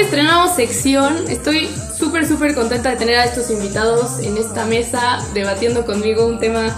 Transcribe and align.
Estrenamos 0.00 0.54
sección. 0.54 1.24
Estoy 1.28 1.68
súper, 1.98 2.26
súper 2.26 2.54
contenta 2.54 2.90
de 2.90 2.96
tener 2.96 3.18
a 3.18 3.24
estos 3.24 3.50
invitados 3.50 4.20
en 4.20 4.36
esta 4.36 4.64
mesa 4.64 5.18
debatiendo 5.34 5.84
conmigo 5.84 6.24
un 6.24 6.38
tema 6.38 6.74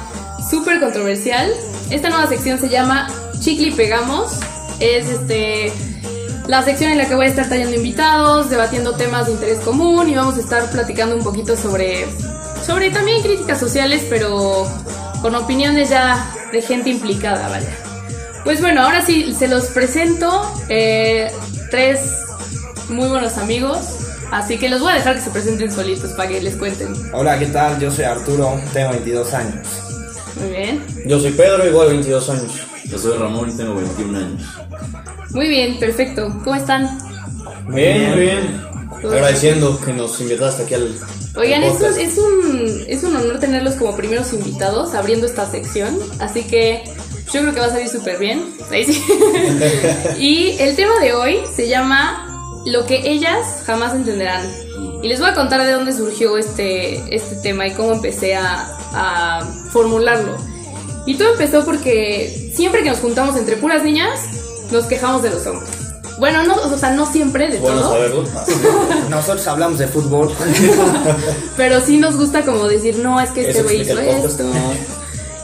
súper 0.51 0.81
controversial. 0.81 1.53
Esta 1.91 2.09
nueva 2.09 2.27
sección 2.29 2.59
se 2.59 2.71
llama 2.71 3.09
Chicle 3.39 3.69
y 3.69 3.71
Pegamos. 3.73 4.33
Es 4.81 5.07
este 5.09 5.71
la 6.49 6.63
sección 6.63 6.91
en 6.91 6.99
la 6.99 7.07
que 7.07 7.15
voy 7.15 7.27
a 7.27 7.29
estar 7.29 7.47
trayendo 7.47 7.77
invitados, 7.77 8.49
debatiendo 8.49 8.97
temas 8.97 9.27
de 9.27 9.33
interés 9.33 9.59
común 9.61 10.09
y 10.09 10.15
vamos 10.17 10.37
a 10.37 10.41
estar 10.41 10.69
platicando 10.71 11.15
un 11.15 11.23
poquito 11.23 11.57
sobre, 11.57 12.07
sobre 12.67 12.91
también 12.91 13.23
críticas 13.23 13.61
sociales, 13.61 14.05
pero 14.09 14.67
con 15.21 15.35
opiniones 15.35 15.91
ya 15.91 16.35
de 16.51 16.63
gente 16.63 16.89
implicada, 16.89 17.49
¿vale? 17.49 17.69
Pues 18.45 18.61
bueno, 18.61 18.83
ahora 18.83 19.05
sí, 19.05 19.35
se 19.39 19.47
los 19.47 19.67
presento. 19.67 20.51
eh, 20.69 21.31
tres 21.71 22.20
muy 22.91 23.09
buenos 23.09 23.39
amigos. 23.39 23.79
Así 24.31 24.59
que 24.59 24.69
los 24.69 24.81
voy 24.81 24.93
a 24.93 24.95
dejar 24.97 25.17
que 25.17 25.23
se 25.23 25.31
presenten 25.31 25.73
solitos 25.73 26.13
para 26.13 26.29
que 26.29 26.41
les 26.41 26.57
cuenten. 26.57 26.95
Hola, 27.13 27.39
¿qué 27.39 27.47
tal? 27.47 27.81
Yo 27.81 27.91
soy 27.91 28.05
Arturo, 28.05 28.61
tengo 28.73 28.91
22 28.91 29.35
años. 29.35 29.67
Muy 30.41 30.51
bien. 30.51 30.87
Yo 31.07 31.19
soy 31.19 31.33
Pedro, 31.33 31.67
igual 31.67 31.89
22 31.89 32.31
años. 32.31 32.53
Yo 32.85 32.99
soy 32.99 33.19
Ramón 33.19 33.51
y 33.51 33.57
tengo 33.57 33.75
21 33.75 34.19
años. 34.19 34.43
Muy 35.31 35.49
bien, 35.49 35.79
perfecto. 35.79 36.29
¿Cómo 36.45 36.55
están? 36.55 36.99
Bien, 37.69 38.11
muy 38.11 38.21
bien. 38.21 38.71
Agradeciendo 39.03 39.81
que 39.81 39.93
nos 39.93 40.21
invitaste 40.21 40.65
aquí 40.65 40.75
al. 40.75 40.95
Oigan, 41.37 41.63
al 41.63 41.71
es 41.71 41.81
un, 41.81 41.99
es, 41.99 42.19
un, 42.19 42.85
es 42.87 43.03
un 43.05 43.17
honor 43.17 43.41
tenerlos 43.41 43.75
como 43.75 43.97
primeros 43.97 44.33
invitados 44.33 44.95
abriendo 44.95 45.27
esta 45.27 45.51
sección. 45.51 45.99
Así 46.21 46.45
que 46.45 46.85
yo 47.33 47.41
creo 47.41 47.55
que 47.55 47.61
va 47.61 47.67
a 47.67 47.71
salir 47.71 47.89
súper 47.89 48.19
bien. 48.19 48.45
Ahí 48.71 48.85
sí. 48.85 49.03
y 50.19 50.57
el 50.61 50.77
tema 50.77 51.01
de 51.01 51.15
hoy 51.15 51.41
se 51.55 51.69
llama 51.69 52.30
Lo 52.67 52.85
que 52.87 53.11
ellas 53.11 53.63
jamás 53.65 53.95
entenderán. 53.95 54.47
Y 55.03 55.09
les 55.09 55.19
voy 55.21 55.31
a 55.31 55.35
contar 55.35 55.65
de 55.65 55.73
dónde 55.73 55.93
surgió 55.93 56.37
este, 56.37 57.15
este 57.15 57.37
tema 57.37 57.67
y 57.67 57.73
cómo 57.73 57.93
empecé 57.93 58.35
a, 58.37 58.77
a 58.93 59.45
formularlo. 59.73 60.37
Y 61.07 61.15
todo 61.17 61.33
empezó 61.33 61.65
porque 61.65 62.53
siempre 62.55 62.83
que 62.83 62.91
nos 62.91 62.99
juntamos 62.99 63.37
entre 63.37 63.57
puras 63.57 63.83
niñas, 63.83 64.21
nos 64.71 64.85
quejamos 64.87 65.23
de 65.23 65.31
los 65.31 65.47
hombres. 65.47 65.71
Bueno, 66.19 66.43
no, 66.43 66.55
o 66.55 66.77
sea, 66.77 66.91
no 66.91 67.11
siempre 67.11 67.49
de 67.49 67.59
Bueno 67.59 67.81
todo. 67.81 67.93
saberlo. 67.93 68.25
Nosotros 69.09 69.47
hablamos 69.47 69.79
de 69.79 69.87
fútbol. 69.87 70.31
Pero 71.57 71.81
sí 71.81 71.97
nos 71.97 72.17
gusta 72.17 72.43
como 72.45 72.69
decir, 72.69 72.99
no, 72.99 73.19
es 73.21 73.31
que 73.31 73.49
este 73.49 73.63
güey 73.63 73.81
hizo 73.81 73.99
esto. 73.99 74.45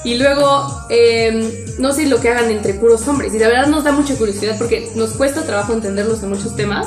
Y 0.06 0.14
luego, 0.14 0.86
eh, 0.88 1.74
no 1.80 1.92
sé 1.92 2.06
lo 2.06 2.20
que 2.20 2.28
hagan 2.28 2.48
entre 2.48 2.74
puros 2.74 3.08
hombres. 3.08 3.34
Y 3.34 3.40
la 3.40 3.48
verdad 3.48 3.66
nos 3.66 3.82
da 3.82 3.90
mucha 3.90 4.14
curiosidad 4.14 4.56
porque 4.56 4.88
nos 4.94 5.14
cuesta 5.14 5.42
trabajo 5.42 5.72
entenderlos 5.72 6.22
en 6.22 6.28
muchos 6.28 6.54
temas. 6.54 6.86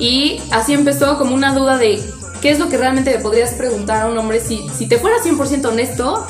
Y 0.00 0.42
así 0.50 0.72
empezó 0.72 1.16
como 1.16 1.32
una 1.32 1.54
duda 1.54 1.78
de 1.78 2.02
qué 2.42 2.50
es 2.50 2.58
lo 2.58 2.68
que 2.68 2.76
realmente 2.76 3.12
le 3.12 3.20
podrías 3.20 3.54
preguntar 3.54 4.02
a 4.02 4.08
un 4.08 4.18
hombre 4.18 4.40
si, 4.40 4.68
si 4.76 4.88
te 4.88 4.98
fuera 4.98 5.18
100% 5.18 5.64
honesto 5.66 6.26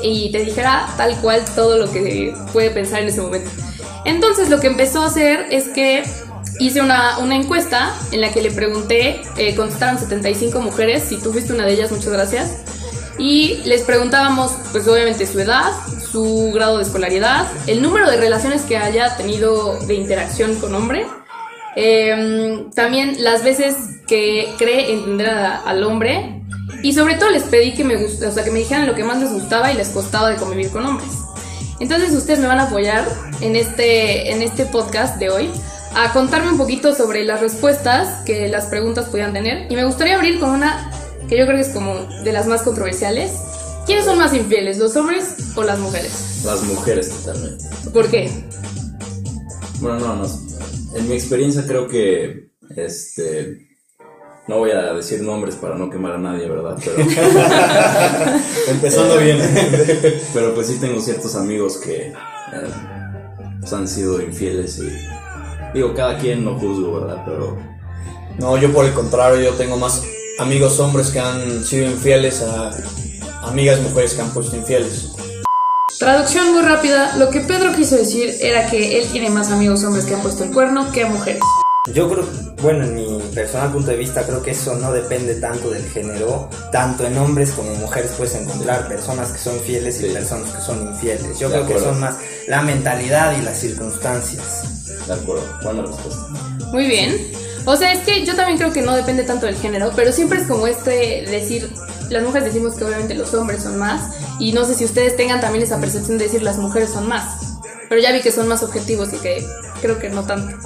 y 0.00 0.30
te 0.30 0.44
dijera 0.44 0.86
tal 0.96 1.16
cual 1.20 1.42
todo 1.56 1.76
lo 1.76 1.90
que 1.90 2.32
puede 2.52 2.70
pensar 2.70 3.02
en 3.02 3.08
ese 3.08 3.20
momento. 3.20 3.50
Entonces 4.04 4.50
lo 4.50 4.60
que 4.60 4.68
empezó 4.68 5.02
a 5.02 5.06
hacer 5.06 5.46
es 5.50 5.70
que 5.70 6.04
hice 6.60 6.82
una, 6.82 7.18
una 7.18 7.34
encuesta 7.34 7.92
en 8.12 8.20
la 8.20 8.30
que 8.30 8.42
le 8.42 8.52
pregunté, 8.52 9.22
eh, 9.38 9.56
contestaron 9.56 9.98
75 9.98 10.60
mujeres, 10.60 11.02
si 11.02 11.16
tú 11.16 11.32
fuiste 11.32 11.52
una 11.52 11.66
de 11.66 11.72
ellas, 11.72 11.90
muchas 11.90 12.12
gracias. 12.12 12.73
Y 13.18 13.60
les 13.64 13.82
preguntábamos, 13.82 14.52
pues 14.72 14.86
obviamente 14.88 15.26
su 15.26 15.38
edad, 15.40 15.70
su 16.10 16.50
grado 16.52 16.78
de 16.78 16.82
escolaridad, 16.84 17.46
el 17.66 17.80
número 17.82 18.10
de 18.10 18.16
relaciones 18.16 18.62
que 18.62 18.76
haya 18.76 19.16
tenido 19.16 19.78
de 19.86 19.94
interacción 19.94 20.56
con 20.56 20.74
hombre, 20.74 21.06
eh, 21.76 22.66
también 22.74 23.16
las 23.22 23.42
veces 23.44 23.76
que 24.06 24.52
cree 24.58 24.92
entender 24.92 25.28
a- 25.30 25.56
al 25.62 25.82
hombre 25.84 26.42
y 26.82 26.92
sobre 26.92 27.14
todo 27.14 27.30
les 27.30 27.44
pedí 27.44 27.72
que 27.74 27.84
me 27.84 27.96
o 27.96 28.08
sea, 28.08 28.44
que 28.44 28.50
me 28.50 28.60
dijeran 28.60 28.86
lo 28.86 28.94
que 28.94 29.02
más 29.04 29.18
les 29.18 29.32
gustaba 29.32 29.72
y 29.72 29.76
les 29.76 29.88
costaba 29.88 30.30
de 30.30 30.36
convivir 30.36 30.70
con 30.70 30.84
hombres. 30.86 31.10
Entonces 31.80 32.12
ustedes 32.12 32.38
me 32.38 32.46
van 32.46 32.60
a 32.60 32.64
apoyar 32.64 33.04
en 33.40 33.56
este, 33.56 34.30
en 34.30 34.42
este 34.42 34.66
podcast 34.66 35.16
de 35.18 35.30
hoy 35.30 35.50
a 35.96 36.12
contarme 36.12 36.50
un 36.50 36.58
poquito 36.58 36.94
sobre 36.94 37.24
las 37.24 37.40
respuestas 37.40 38.22
que 38.24 38.48
las 38.48 38.66
preguntas 38.66 39.06
podían 39.06 39.32
tener. 39.32 39.70
Y 39.70 39.76
me 39.76 39.84
gustaría 39.84 40.14
abrir 40.16 40.38
con 40.40 40.50
una 40.50 40.90
que 41.34 41.40
yo 41.40 41.46
creo 41.46 41.56
que 41.56 41.68
es 41.68 41.74
como 41.74 41.96
de 42.22 42.32
las 42.32 42.46
más 42.46 42.62
controversiales. 42.62 43.32
¿Quiénes 43.86 44.04
son 44.04 44.18
más 44.18 44.32
infieles, 44.32 44.78
los 44.78 44.94
hombres 44.96 45.34
o 45.56 45.64
las 45.64 45.80
mujeres? 45.80 46.42
Las 46.44 46.62
mujeres 46.62 47.10
totalmente. 47.10 47.64
¿Por 47.92 48.08
qué? 48.08 48.30
Bueno, 49.80 49.98
no, 49.98 50.16
no. 50.16 50.28
En 50.94 51.08
mi 51.08 51.14
experiencia 51.14 51.64
creo 51.66 51.88
que, 51.88 52.50
este... 52.76 53.66
No 54.46 54.58
voy 54.58 54.70
a 54.72 54.92
decir 54.92 55.22
nombres 55.22 55.56
para 55.56 55.74
no 55.74 55.90
quemar 55.90 56.12
a 56.12 56.18
nadie, 56.18 56.46
¿verdad? 56.48 56.76
Pero, 56.84 56.98
Empezando 58.68 59.16
bien. 59.18 59.38
pero 60.34 60.54
pues 60.54 60.66
sí 60.66 60.76
tengo 60.78 61.00
ciertos 61.00 61.34
amigos 61.34 61.78
que 61.78 62.08
eh, 62.08 62.14
pues 63.58 63.72
han 63.72 63.88
sido 63.88 64.22
infieles 64.22 64.78
y... 64.78 64.92
Digo, 65.72 65.94
cada 65.94 66.16
quien 66.18 66.44
no 66.44 66.58
juzgo, 66.58 67.00
¿verdad? 67.00 67.24
Pero 67.24 67.58
No, 68.38 68.56
yo 68.56 68.72
por 68.72 68.84
el 68.84 68.92
contrario, 68.92 69.40
yo 69.42 69.56
tengo 69.56 69.76
más 69.78 70.02
amigos 70.38 70.78
hombres 70.80 71.08
que 71.10 71.20
han 71.20 71.64
sido 71.64 71.86
infieles 71.90 72.42
a 72.42 72.70
amigas 73.42 73.80
mujeres 73.80 74.14
que 74.14 74.22
han 74.22 74.30
puesto 74.32 74.56
infieles. 74.56 75.08
Traducción 75.98 76.52
muy 76.52 76.62
rápida. 76.62 77.16
Lo 77.16 77.30
que 77.30 77.40
Pedro 77.40 77.72
quiso 77.74 77.96
decir 77.96 78.34
era 78.40 78.68
que 78.68 78.98
él 79.00 79.06
tiene 79.12 79.30
más 79.30 79.50
amigos 79.50 79.84
hombres 79.84 80.04
que 80.04 80.14
han 80.14 80.22
puesto 80.22 80.44
el 80.44 80.50
cuerno 80.50 80.90
que 80.92 81.04
mujeres. 81.04 81.42
Yo 81.92 82.08
creo, 82.10 82.26
bueno, 82.62 82.84
en 82.84 82.94
mi 82.94 83.20
personal 83.34 83.70
punto 83.70 83.90
de 83.90 83.98
vista, 83.98 84.24
creo 84.26 84.42
que 84.42 84.52
eso 84.52 84.74
no 84.76 84.90
depende 84.90 85.34
tanto 85.34 85.70
del 85.70 85.84
género. 85.90 86.48
Tanto 86.72 87.04
en 87.06 87.16
hombres 87.18 87.50
como 87.52 87.70
en 87.72 87.78
mujeres 87.80 88.10
puedes 88.16 88.34
encontrar 88.34 88.88
personas 88.88 89.30
que 89.32 89.38
son 89.38 89.60
fieles 89.60 90.00
y 90.00 90.06
Sí. 90.06 90.12
personas 90.14 90.50
que 90.50 90.62
son 90.62 90.80
infieles. 90.88 91.38
Yo 91.38 91.48
De 91.50 91.56
creo 91.56 91.66
que 91.66 91.74
acuerdo. 91.74 91.90
son 91.92 92.00
más 92.00 92.16
la 92.48 92.62
mentalidad 92.62 93.38
y 93.38 93.42
las 93.42 93.58
circunstancias. 93.60 94.70
de 95.06 95.12
acuerdo, 95.12 95.44
buena 95.62 95.82
respuesta. 95.82 96.22
Muy 96.72 96.86
bien. 96.86 97.30
O 97.66 97.76
sea, 97.76 97.92
es 97.92 98.00
que 98.00 98.24
yo 98.26 98.36
también 98.36 98.58
creo 98.58 98.72
que 98.72 98.82
no 98.82 98.94
depende 98.94 99.22
tanto 99.22 99.46
del 99.46 99.56
género, 99.56 99.92
pero 99.96 100.12
siempre 100.12 100.40
es 100.40 100.46
como 100.46 100.66
este 100.66 101.24
decir, 101.30 101.70
las 102.10 102.22
mujeres 102.22 102.52
decimos 102.52 102.74
que 102.74 102.84
obviamente 102.84 103.14
los 103.14 103.32
hombres 103.32 103.62
son 103.62 103.78
más, 103.78 104.14
y 104.38 104.52
no 104.52 104.64
sé 104.64 104.74
si 104.74 104.84
ustedes 104.84 105.16
tengan 105.16 105.40
también 105.40 105.64
esa 105.64 105.80
percepción 105.80 106.18
de 106.18 106.24
decir 106.24 106.42
las 106.42 106.58
mujeres 106.58 106.90
son 106.90 107.08
más, 107.08 107.58
pero 107.88 108.00
ya 108.00 108.12
vi 108.12 108.20
que 108.20 108.32
son 108.32 108.48
más 108.48 108.62
objetivos 108.62 109.12
y 109.14 109.16
que 109.16 109.46
creo 109.80 109.98
que 109.98 110.10
no 110.10 110.24
tanto. 110.24 110.56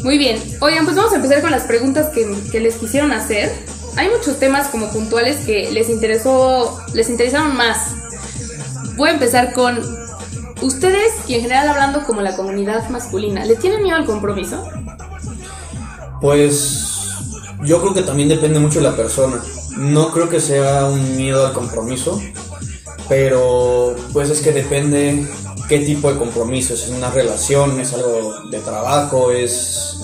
Muy 0.00 0.18
bien, 0.18 0.40
oigan, 0.60 0.84
pues 0.84 0.96
vamos 0.96 1.12
a 1.12 1.16
empezar 1.16 1.40
con 1.40 1.50
las 1.50 1.64
preguntas 1.64 2.08
que, 2.10 2.30
que 2.52 2.60
les 2.60 2.76
quisieron 2.76 3.10
hacer. 3.12 3.50
Hay 3.96 4.08
muchos 4.10 4.38
temas 4.38 4.68
como 4.68 4.90
puntuales 4.90 5.38
que 5.44 5.72
les 5.72 5.88
interesó, 5.88 6.78
les 6.94 7.08
interesaron 7.08 7.56
más. 7.56 7.94
Voy 8.96 9.08
a 9.10 9.12
empezar 9.14 9.52
con 9.52 9.80
ustedes 10.62 11.12
y 11.26 11.34
en 11.34 11.42
general 11.42 11.68
hablando 11.68 12.04
como 12.04 12.20
la 12.20 12.36
comunidad 12.36 12.88
masculina, 12.90 13.44
¿le 13.44 13.56
tienen 13.56 13.82
miedo 13.82 13.96
al 13.96 14.04
compromiso? 14.04 14.68
Pues 16.20 16.84
yo 17.64 17.80
creo 17.80 17.94
que 17.94 18.02
también 18.02 18.28
depende 18.28 18.58
mucho 18.58 18.80
de 18.80 18.84
la 18.90 18.96
persona. 18.96 19.42
No 19.76 20.10
creo 20.12 20.28
que 20.28 20.40
sea 20.40 20.86
un 20.86 21.16
miedo 21.16 21.46
al 21.46 21.52
compromiso, 21.52 22.20
pero 23.08 23.94
pues 24.12 24.30
es 24.30 24.40
que 24.40 24.52
depende 24.52 25.26
qué 25.68 25.80
tipo 25.80 26.12
de 26.12 26.18
compromiso. 26.18 26.74
Es 26.74 26.88
una 26.88 27.10
relación, 27.10 27.78
es 27.80 27.92
algo 27.92 28.34
de 28.50 28.58
trabajo, 28.58 29.30
es... 29.30 29.94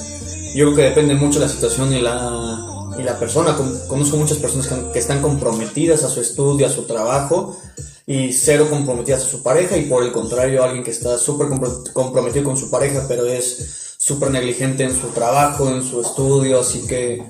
Yo 0.54 0.66
creo 0.66 0.76
que 0.76 0.82
depende 0.82 1.14
mucho 1.14 1.40
de 1.40 1.46
la 1.46 1.52
situación 1.52 1.92
y 1.92 2.00
la, 2.00 2.58
y 2.96 3.02
la 3.02 3.18
persona. 3.18 3.56
Con- 3.56 3.76
Conozco 3.88 4.16
muchas 4.16 4.38
personas 4.38 4.68
que, 4.92 4.98
están 4.98 5.20
comprometidas 5.20 6.04
a 6.04 6.08
su 6.08 6.20
estudio, 6.20 6.66
a 6.66 6.70
su 6.70 6.82
trabajo, 6.82 7.56
y 8.06 8.32
cero 8.32 8.68
comprometidas 8.70 9.24
a 9.24 9.28
su 9.28 9.42
pareja, 9.42 9.76
y 9.76 9.86
por 9.86 10.04
el 10.04 10.12
contrario, 10.12 10.62
alguien 10.62 10.84
que 10.84 10.92
está 10.92 11.18
súper 11.18 11.48
compro- 11.48 11.92
comprometido 11.92 12.44
con 12.44 12.56
su 12.56 12.70
pareja, 12.70 13.04
pero 13.08 13.26
es 13.26 13.83
súper 14.04 14.30
negligente 14.30 14.84
en 14.84 14.94
su 14.94 15.08
trabajo, 15.08 15.66
en 15.70 15.82
su 15.82 16.02
estudio, 16.02 16.60
así 16.60 16.86
que 16.86 17.22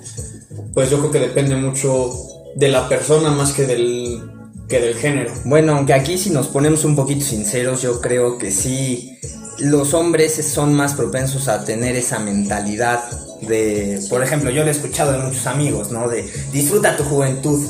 pues 0.72 0.90
yo 0.90 0.98
creo 0.98 1.10
que 1.12 1.20
depende 1.20 1.54
mucho 1.54 2.12
de 2.56 2.66
la 2.66 2.88
persona 2.88 3.30
más 3.30 3.52
que 3.52 3.64
del, 3.64 4.20
que 4.68 4.80
del 4.80 4.96
género. 4.96 5.32
Bueno, 5.44 5.76
aunque 5.76 5.94
aquí 5.94 6.18
si 6.18 6.30
nos 6.30 6.48
ponemos 6.48 6.84
un 6.84 6.96
poquito 6.96 7.24
sinceros, 7.24 7.82
yo 7.82 8.00
creo 8.00 8.38
que 8.38 8.50
sí, 8.50 9.20
los 9.60 9.94
hombres 9.94 10.34
son 10.44 10.74
más 10.74 10.94
propensos 10.94 11.46
a 11.46 11.64
tener 11.64 11.94
esa 11.94 12.18
mentalidad 12.18 13.04
de, 13.42 14.04
por 14.10 14.24
ejemplo, 14.24 14.50
yo 14.50 14.64
lo 14.64 14.68
he 14.68 14.72
escuchado 14.72 15.12
de 15.12 15.18
muchos 15.18 15.46
amigos, 15.46 15.92
¿no? 15.92 16.08
De 16.08 16.28
disfruta 16.50 16.96
tu 16.96 17.04
juventud. 17.04 17.64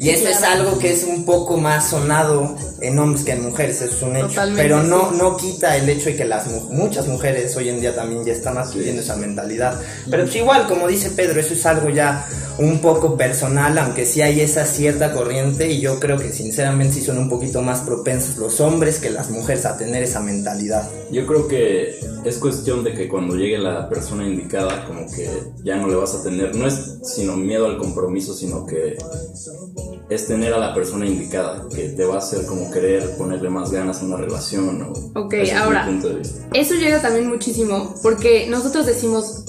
Y 0.00 0.10
eso 0.10 0.28
es 0.28 0.42
algo 0.42 0.78
que 0.78 0.92
es 0.92 1.02
un 1.04 1.24
poco 1.24 1.56
más 1.56 1.90
sonado 1.90 2.56
en 2.80 2.98
hombres 3.00 3.24
que 3.24 3.32
en 3.32 3.42
mujeres, 3.42 3.82
eso 3.82 3.96
es 3.96 4.02
un 4.02 4.16
hecho. 4.16 4.28
Totalmente, 4.28 4.62
Pero 4.62 4.82
no, 4.84 5.10
sí. 5.10 5.16
no 5.18 5.36
quita 5.36 5.76
el 5.76 5.88
hecho 5.88 6.10
de 6.10 6.16
que 6.16 6.24
las 6.24 6.46
mu- 6.46 6.72
muchas 6.72 7.08
mujeres 7.08 7.56
hoy 7.56 7.68
en 7.68 7.80
día 7.80 7.94
también 7.96 8.24
ya 8.24 8.32
están 8.32 8.56
adquiriendo 8.58 9.02
esa 9.02 9.16
mentalidad. 9.16 9.80
Pero 10.08 10.22
pues 10.24 10.36
igual, 10.36 10.66
como 10.68 10.86
dice 10.86 11.10
Pedro, 11.10 11.40
eso 11.40 11.54
es 11.54 11.66
algo 11.66 11.88
ya 11.90 12.28
un 12.58 12.80
poco 12.80 13.16
personal, 13.16 13.76
aunque 13.78 14.04
sí 14.06 14.20
hay 14.22 14.40
esa 14.40 14.64
cierta 14.66 15.12
corriente 15.12 15.68
y 15.68 15.80
yo 15.80 15.98
creo 16.00 16.16
que 16.18 16.30
sinceramente 16.32 16.94
sí 16.94 17.04
son 17.04 17.18
un 17.18 17.28
poquito 17.28 17.62
más 17.62 17.80
propensos 17.80 18.36
los 18.36 18.60
hombres 18.60 18.98
que 18.98 19.10
las 19.10 19.30
mujeres 19.30 19.64
a 19.64 19.76
tener 19.76 20.02
esa 20.04 20.20
mentalidad. 20.20 20.88
Yo 21.10 21.26
creo 21.26 21.46
que 21.48 21.98
es 22.24 22.36
cuestión 22.38 22.82
de 22.84 22.94
que 22.94 23.08
cuando 23.08 23.34
llegue 23.36 23.58
la 23.58 23.88
persona 23.88 24.24
indicada, 24.26 24.84
como 24.86 25.10
que 25.10 25.28
ya 25.64 25.76
no 25.76 25.88
le 25.88 25.94
vas 25.96 26.14
a 26.14 26.22
tener, 26.22 26.54
no 26.54 26.66
es 26.68 26.98
sino 27.02 27.36
miedo 27.36 27.66
al 27.66 27.78
compromiso, 27.78 28.34
sino 28.34 28.66
que 28.66 28.96
es 30.10 30.26
tener 30.26 30.52
a 30.54 30.58
la 30.58 30.74
persona 30.74 31.06
indicada, 31.06 31.66
que 31.74 31.90
te 31.90 32.04
va 32.04 32.16
a 32.16 32.18
hacer 32.18 32.46
como 32.46 32.70
querer 32.70 33.16
ponerle 33.16 33.50
más 33.50 33.70
ganas 33.70 34.00
a 34.00 34.04
una 34.06 34.16
relación. 34.16 34.82
O, 34.82 35.20
Ok, 35.20 35.34
ese 35.34 35.52
es 35.52 35.58
ahora. 35.58 35.86
punto 35.86 36.08
de 36.08 36.14
vista. 36.16 36.46
Eso 36.54 36.74
llega 36.74 37.00
también 37.02 37.28
muchísimo 37.28 37.94
porque 38.02 38.46
nosotros 38.48 38.86
decimos, 38.86 39.44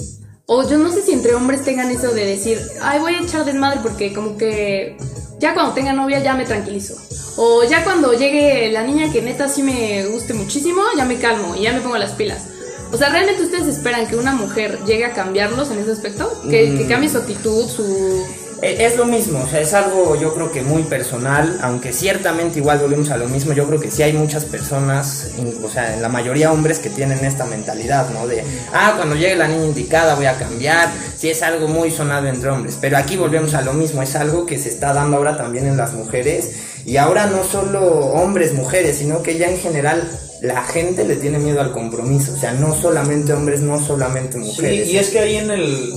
o 0.45 0.67
yo 0.67 0.77
no 0.77 0.91
sé 0.91 1.01
si 1.01 1.13
entre 1.13 1.33
hombres 1.35 1.63
tengan 1.63 1.89
eso 1.91 2.11
de 2.13 2.25
decir, 2.25 2.59
ay, 2.81 2.99
voy 2.99 3.13
a 3.13 3.21
echar 3.21 3.45
desmadre 3.45 3.79
porque 3.81 4.13
como 4.13 4.35
que 4.37 4.97
ya 5.39 5.53
cuando 5.53 5.73
tenga 5.73 5.93
novia 5.93 6.21
ya 6.21 6.33
me 6.33 6.45
tranquilizo. 6.45 6.95
O 7.37 7.63
ya 7.63 7.85
cuando 7.85 8.11
llegue 8.13 8.69
la 8.71 8.83
niña 8.83 9.11
que 9.13 9.21
neta 9.21 9.47
sí 9.47 9.63
me 9.63 10.05
guste 10.07 10.33
muchísimo, 10.33 10.81
ya 10.97 11.05
me 11.05 11.17
calmo 11.19 11.55
y 11.55 11.61
ya 11.61 11.71
me 11.73 11.79
pongo 11.79 11.97
las 11.97 12.11
pilas. 12.11 12.47
O 12.91 12.97
sea, 12.97 13.09
¿realmente 13.09 13.43
ustedes 13.43 13.67
esperan 13.67 14.07
que 14.07 14.17
una 14.17 14.33
mujer 14.33 14.79
llegue 14.85 15.05
a 15.05 15.13
cambiarlos 15.13 15.71
en 15.71 15.77
ese 15.77 15.91
aspecto? 15.91 16.29
Que, 16.49 16.75
que 16.75 16.85
cambie 16.87 17.07
su 17.07 17.19
actitud, 17.19 17.65
su... 17.69 18.25
Eh, 18.61 18.77
Es 18.85 18.97
lo 18.97 19.05
mismo, 19.05 19.39
o 19.43 19.47
sea, 19.47 19.61
es 19.61 19.73
algo 19.73 20.15
yo 20.19 20.33
creo 20.33 20.51
que 20.51 20.61
muy 20.61 20.83
personal, 20.83 21.57
aunque 21.61 21.93
ciertamente 21.93 22.59
igual 22.59 22.79
volvemos 22.79 23.09
a 23.09 23.17
lo 23.17 23.27
mismo, 23.27 23.53
yo 23.53 23.65
creo 23.67 23.79
que 23.79 23.89
sí 23.89 24.03
hay 24.03 24.13
muchas 24.13 24.43
personas, 24.45 25.31
o 25.63 25.69
sea, 25.69 25.93
en 25.93 26.01
la 26.01 26.09
mayoría 26.09 26.51
hombres 26.51 26.79
que 26.79 26.89
tienen 26.89 27.23
esta 27.23 27.45
mentalidad, 27.45 28.09
¿no? 28.09 28.27
De, 28.27 28.43
ah, 28.73 28.93
cuando 28.97 29.15
llegue 29.15 29.35
la 29.35 29.47
niña 29.47 29.65
indicada 29.65 30.15
voy 30.15 30.25
a 30.25 30.37
cambiar, 30.37 30.89
sí 31.17 31.29
es 31.29 31.41
algo 31.41 31.67
muy 31.67 31.89
sonado 31.91 32.27
entre 32.27 32.49
hombres, 32.49 32.77
pero 32.81 32.97
aquí 32.97 33.15
volvemos 33.15 33.53
a 33.53 33.61
lo 33.61 33.73
mismo, 33.73 34.01
es 34.01 34.15
algo 34.15 34.45
que 34.45 34.57
se 34.57 34.69
está 34.69 34.93
dando 34.93 35.17
ahora 35.17 35.37
también 35.37 35.65
en 35.65 35.77
las 35.77 35.93
mujeres, 35.93 36.51
y 36.85 36.97
ahora 36.97 37.27
no 37.27 37.43
solo 37.43 37.81
hombres, 37.81 38.53
mujeres, 38.53 38.97
sino 38.97 39.21
que 39.23 39.37
ya 39.37 39.47
en 39.49 39.57
general 39.59 40.09
la 40.41 40.63
gente 40.63 41.03
le 41.05 41.15
tiene 41.17 41.37
miedo 41.39 41.61
al 41.61 41.71
compromiso, 41.71 42.33
o 42.33 42.37
sea, 42.37 42.51
no 42.53 42.73
solamente 42.73 43.31
hombres, 43.33 43.61
no 43.61 43.79
solamente 43.79 44.33
Sí, 44.33 44.39
mujeres. 44.39 44.87
y 44.89 44.97
es 44.97 45.09
que 45.09 45.19
ahí 45.19 45.35
en 45.37 45.51
el, 45.51 45.93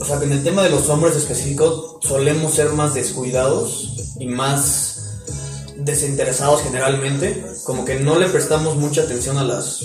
o 0.00 0.04
sea, 0.04 0.18
que 0.18 0.24
en 0.24 0.32
el 0.32 0.42
tema 0.42 0.62
de 0.62 0.70
los 0.70 0.88
hombres 0.88 1.14
específico 1.16 1.98
solemos 2.02 2.54
ser 2.54 2.70
más 2.72 2.94
descuidados 2.94 4.14
y 4.18 4.26
más 4.26 4.96
desinteresados 5.76 6.62
generalmente, 6.62 7.44
como 7.64 7.84
que 7.84 8.00
no 8.00 8.18
le 8.18 8.26
prestamos 8.28 8.76
mucha 8.76 9.02
atención 9.02 9.38
a 9.38 9.44
las 9.44 9.80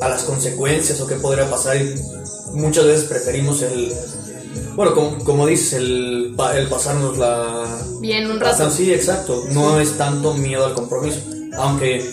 a 0.00 0.08
las 0.08 0.24
consecuencias 0.24 1.00
o 1.00 1.06
qué 1.06 1.14
podría 1.16 1.48
pasar 1.50 1.76
y 1.76 1.94
muchas 2.54 2.84
veces 2.86 3.04
preferimos 3.04 3.62
el 3.62 3.92
bueno, 4.74 4.94
como, 4.94 5.24
como 5.24 5.46
dices, 5.46 5.74
el, 5.74 6.34
el 6.54 6.68
pasarnos 6.68 7.16
la 7.18 7.66
Bien, 8.00 8.30
un 8.30 8.38
rato. 8.40 8.52
Pasar- 8.58 8.70
sí, 8.72 8.92
exacto, 8.92 9.44
no 9.50 9.80
es 9.80 9.96
tanto 9.96 10.34
miedo 10.34 10.66
al 10.66 10.74
compromiso, 10.74 11.18
aunque 11.56 12.04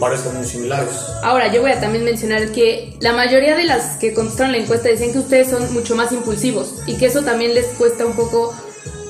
parezcan 0.00 0.36
muy 0.36 0.46
similares. 0.46 0.90
Ahora, 1.22 1.52
yo 1.52 1.60
voy 1.60 1.72
a 1.72 1.80
también 1.80 2.04
mencionar 2.04 2.52
que 2.52 2.96
la 3.00 3.12
mayoría 3.12 3.56
de 3.56 3.64
las 3.64 3.96
que 3.96 4.12
contestaron 4.12 4.52
la 4.52 4.58
encuesta 4.58 4.88
decían 4.88 5.12
que 5.12 5.18
ustedes 5.18 5.50
son 5.50 5.72
mucho 5.72 5.94
más 5.96 6.12
impulsivos 6.12 6.82
y 6.86 6.96
que 6.96 7.06
eso 7.06 7.22
también 7.22 7.54
les 7.54 7.66
cuesta 7.78 8.06
un 8.06 8.14
poco 8.14 8.54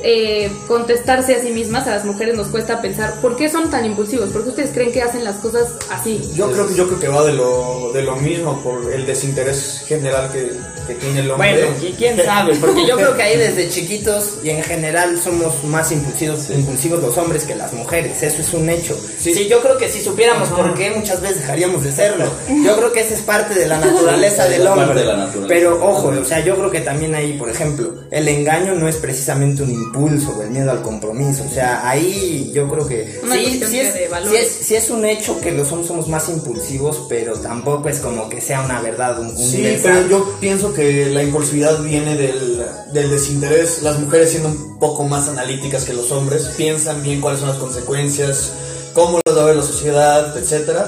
eh, 0.03 0.51
contestarse 0.67 1.37
a 1.37 1.43
sí 1.43 1.51
mismas. 1.51 1.87
A 1.87 1.91
las 1.93 2.05
mujeres 2.05 2.37
nos 2.37 2.49
cuesta 2.49 2.81
pensar 2.81 3.21
por 3.21 3.37
qué 3.37 3.49
son 3.49 3.71
tan 3.71 3.85
impulsivos, 3.85 4.31
por 4.31 4.43
qué 4.43 4.51
ustedes 4.51 4.71
creen 4.73 4.93
que 4.93 5.03
hacen 5.03 5.25
las 5.25 5.37
cosas 5.37 5.69
así. 5.91 6.21
Yo 6.35 6.51
creo 6.51 6.67
que 6.67 6.75
yo 6.75 6.87
creo 6.87 7.01
que 7.01 7.09
va 7.09 7.25
de 7.25 7.33
lo 7.33 7.93
de 7.93 8.03
lo 8.03 8.17
mismo 8.17 8.61
por 8.63 8.93
el 8.93 9.07
desinterés 9.07 9.85
general 9.87 10.31
que, 10.33 10.53
que 10.87 10.95
tiene 10.95 11.21
el 11.21 11.31
hombre. 11.31 11.53
Bueno, 11.53 11.77
y 11.83 11.93
quién 11.93 12.17
sabe, 12.25 12.57
porque 12.57 12.87
yo 12.87 12.97
creo 12.97 13.17
que 13.17 13.23
ahí 13.23 13.39
desde 13.39 13.69
chiquitos 13.69 14.39
y 14.43 14.51
en 14.51 14.63
general 14.63 15.19
somos 15.19 15.63
más 15.65 15.93
impulsivos, 15.93 16.51
impulsivos 16.51 17.01
los 17.01 17.17
hombres 17.19 17.45
que 17.45 17.55
las 17.55 17.73
mujeres, 17.73 18.23
eso 18.23 18.41
es 18.41 18.53
un 18.55 18.69
hecho. 18.69 18.97
Sí, 19.19 19.47
yo 19.49 19.61
creo 19.61 19.79
que 19.79 19.89
si 19.89 20.01
supiéramos 20.01 20.49
por 20.51 20.75
qué 20.75 20.91
muchas 20.91 21.21
veces 21.21 21.41
dejaríamos 21.41 21.83
de 21.85 21.93
serlo. 21.93 22.25
Yo 22.49 22.77
creo 22.77 22.93
que 22.93 23.01
esa 23.01 23.15
es 23.15 23.23
parte 23.23 23.55
de 23.55 23.67
la 23.67 23.79
naturaleza 23.79 24.47
del 24.49 24.67
hombre. 24.67 25.01
de 25.01 25.07
la 25.07 25.17
naturaleza. 25.17 25.49
Pero 25.49 25.85
ojo, 25.85 26.09
o 26.09 26.25
sea, 26.25 26.41
yo 26.45 26.57
creo 26.57 26.71
que 26.71 26.81
también 26.81 27.15
ahí, 27.15 27.35
por 27.35 27.49
ejemplo, 27.49 27.95
el 28.11 28.29
engaño 28.29 28.75
no 28.75 28.89
es 28.89 28.97
precisamente 28.97 29.63
un 29.63 29.92
impulso 29.97 30.43
el 30.43 30.50
miedo 30.50 30.71
al 30.71 30.83
compromiso, 30.83 31.44
o 31.44 31.53
sea, 31.53 31.87
ahí 31.89 32.50
yo 32.55 32.69
creo 32.69 32.87
que 32.87 33.21
Una 33.23 33.35
sí, 33.35 33.61
sí 33.69 33.79
es, 33.79 33.94
de 33.94 34.09
sí 34.29 34.37
es- 34.37 34.53
sí 34.67 34.75
es 34.75 34.91
un 34.91 35.05
hecho 35.05 35.39
que 35.41 35.53
los 35.53 35.71
hombres 35.71 35.89
somos 35.89 36.09
más 36.09 36.29
impulsivos, 36.29 37.06
pero 37.09 37.35
tampoco 37.35 37.89
es 37.89 37.99
como 38.00 38.29
que 38.29 38.41
sea 38.41 38.62
una 38.62 38.81
verdad 38.81 39.21
un, 39.21 39.37
Sí, 39.37 39.56
universal. 39.59 39.93
pero 39.94 40.09
yo 40.09 40.37
pienso 40.41 40.73
que 40.73 41.06
la 41.06 41.23
impulsividad 41.23 41.83
viene 41.83 42.17
del, 42.17 42.65
del 42.93 43.11
desinterés. 43.11 43.83
Las 43.83 43.99
mujeres 43.99 44.31
siendo 44.31 44.49
un 44.49 44.79
poco 44.79 45.05
más 45.05 45.29
analíticas 45.29 45.85
que 45.85 45.93
los 45.93 46.11
hombres, 46.11 46.50
piensan 46.56 47.03
bien 47.03 47.21
cuáles 47.21 47.41
son 47.41 47.50
las 47.50 47.59
consecuencias, 47.59 48.53
cómo 48.94 49.21
a 49.43 49.47
ver 49.47 49.56
la 49.56 49.62
sociedad, 49.62 50.37
etcétera. 50.37 50.87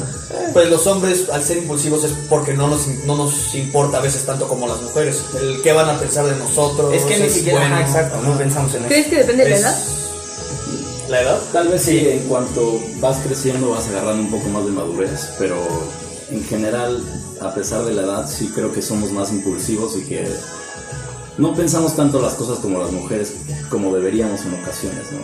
Pues 0.53 0.71
los 0.71 0.87
hombres, 0.87 1.29
al 1.31 1.43
ser 1.43 1.59
impulsivos, 1.59 2.05
es 2.05 2.13
porque 2.29 2.55
no 2.55 2.69
nos, 2.69 2.87
no 3.07 3.17
nos 3.17 3.55
importa 3.55 3.99
a 3.99 4.01
veces 4.01 4.25
tanto 4.25 4.49
como 4.49 4.67
las 4.67 4.81
mujeres. 4.83 5.23
El 5.41 5.63
qué 5.63 5.73
van 5.73 5.89
a 5.89 5.99
pensar 5.99 6.27
de 6.27 6.37
nosotros. 6.37 6.95
Es 6.95 7.03
que 7.05 7.19
ni 7.19 7.31
siquiera, 7.31 7.61
bueno. 7.61 7.77
ajá, 7.77 7.85
exacto, 7.85 8.21
no 8.23 8.39
pensamos 8.39 8.75
en 8.75 8.81
eso. 8.81 8.89
¿Crees 8.89 9.07
que 9.07 9.17
depende 9.17 9.45
de 9.45 9.51
la 9.51 9.57
edad? 9.57 9.79
¿La 11.09 11.23
edad? 11.23 11.41
Tal 11.53 11.69
vez 11.69 11.83
sí, 11.83 12.09
en 12.09 12.21
cuanto 12.29 12.81
vas 13.01 13.19
creciendo 13.19 13.71
vas 13.71 13.87
agarrando 13.89 14.23
un 14.23 14.31
poco 14.31 14.49
más 14.49 14.65
de 14.65 14.71
madurez, 14.71 15.29
pero 15.39 15.57
en 16.31 16.43
general, 16.45 17.03
a 17.41 17.55
pesar 17.55 17.85
de 17.85 17.93
la 17.93 18.03
edad, 18.03 18.29
sí 18.29 18.51
creo 18.55 18.73
que 18.73 18.81
somos 18.81 19.13
más 19.13 19.31
impulsivos 19.31 19.97
y 19.97 20.03
que 20.05 20.27
no 21.39 21.55
pensamos 21.55 21.97
tanto 21.97 22.21
las 22.21 22.35
cosas 22.35 22.59
como 22.59 22.79
las 22.79 22.93
mujeres 22.93 23.35
como 23.69 23.95
deberíamos 23.95 24.45
en 24.45 24.55
ocasiones, 24.55 25.05
¿no? 25.13 25.19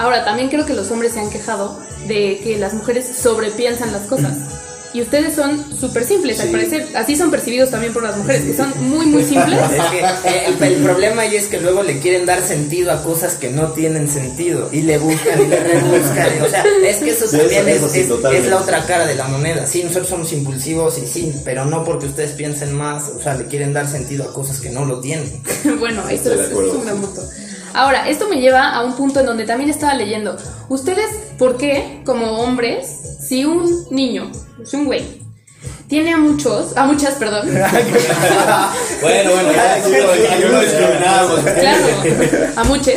Ahora, 0.00 0.24
también 0.24 0.48
creo 0.48 0.64
que 0.64 0.74
los 0.74 0.90
hombres 0.90 1.12
se 1.12 1.20
han 1.20 1.30
quejado 1.30 1.78
de 2.06 2.40
que 2.42 2.58
las 2.58 2.74
mujeres 2.74 3.10
sobrepiensan 3.16 3.92
las 3.92 4.02
cosas. 4.02 4.36
Y 4.92 5.02
ustedes 5.02 5.36
son 5.36 5.64
súper 5.78 6.04
simples, 6.04 6.40
al 6.40 6.48
parecer. 6.50 6.88
Así 6.96 7.14
son 7.14 7.30
percibidos 7.30 7.70
también 7.70 7.92
por 7.92 8.02
las 8.02 8.16
mujeres, 8.16 8.42
que 8.42 8.54
son 8.56 8.72
muy, 8.88 9.06
muy 9.06 9.22
simples. 9.24 9.56
Es 9.72 9.84
que 9.90 10.00
eh, 10.00 10.46
el, 10.48 10.62
el 10.64 10.82
problema 10.82 11.22
ahí 11.22 11.36
es 11.36 11.46
que 11.46 11.60
luego 11.60 11.84
le 11.84 12.00
quieren 12.00 12.26
dar 12.26 12.42
sentido 12.42 12.90
a 12.90 13.02
cosas 13.04 13.34
que 13.34 13.50
no 13.50 13.68
tienen 13.68 14.08
sentido 14.10 14.68
y 14.72 14.82
le 14.82 14.98
buscan 14.98 15.40
y 15.42 15.46
le 15.46 15.60
rebuscan. 15.60 16.42
o 16.42 16.48
sea, 16.48 16.64
es 16.84 16.96
que 16.96 17.10
eso 17.10 17.26
también 17.30 17.68
eso- 17.68 17.76
eso 17.76 17.86
es, 17.86 17.92
sí, 17.92 18.00
es- 18.00 18.08
totalmente. 18.08 18.46
es 18.46 18.50
la 18.52 18.60
otra 18.60 18.84
cara 18.86 19.06
de 19.06 19.14
la 19.14 19.28
moneda. 19.28 19.64
Sí, 19.66 19.84
nosotros 19.84 20.08
somos 20.08 20.32
impulsivos 20.32 20.98
y 20.98 21.06
sí, 21.06 21.32
pero 21.44 21.64
no 21.66 21.84
porque 21.84 22.06
ustedes 22.06 22.32
piensen 22.32 22.72
más, 22.74 23.04
o 23.16 23.22
sea, 23.22 23.36
le 23.36 23.46
quieren 23.46 23.72
dar 23.72 23.88
sentido 23.88 24.24
a 24.28 24.32
cosas 24.32 24.60
que 24.60 24.70
no 24.70 24.84
lo 24.84 24.98
tienen. 25.00 25.40
bueno, 25.78 26.08
esto 26.08 26.32
es, 26.34 26.50
es 26.50 26.52
un 26.52 26.84
gran 26.84 27.00
punto. 27.00 27.22
Ahora, 27.74 28.08
esto 28.08 28.28
me 28.28 28.40
lleva 28.40 28.70
a 28.74 28.82
un 28.84 28.94
punto 28.94 29.20
en 29.20 29.26
donde 29.26 29.44
también 29.44 29.70
estaba 29.70 29.94
leyendo. 29.94 30.36
Ustedes, 30.68 31.06
¿por 31.38 31.56
qué, 31.56 32.02
como 32.04 32.40
hombres, 32.40 32.86
si 33.28 33.44
un 33.44 33.86
niño, 33.90 34.30
si 34.64 34.76
un 34.76 34.84
güey, 34.86 35.22
tiene 35.88 36.12
a 36.12 36.18
muchos, 36.18 36.76
a 36.76 36.84
muchas, 36.84 37.14
perdón, 37.14 37.48
Bueno, 39.02 39.30
bueno, 39.32 39.52
ya 39.52 39.74
aquí 39.74 39.90
no 40.50 40.60
discriminamos. 40.60 41.40
claro, 41.40 41.86
a 42.56 42.64
muchos, 42.64 42.94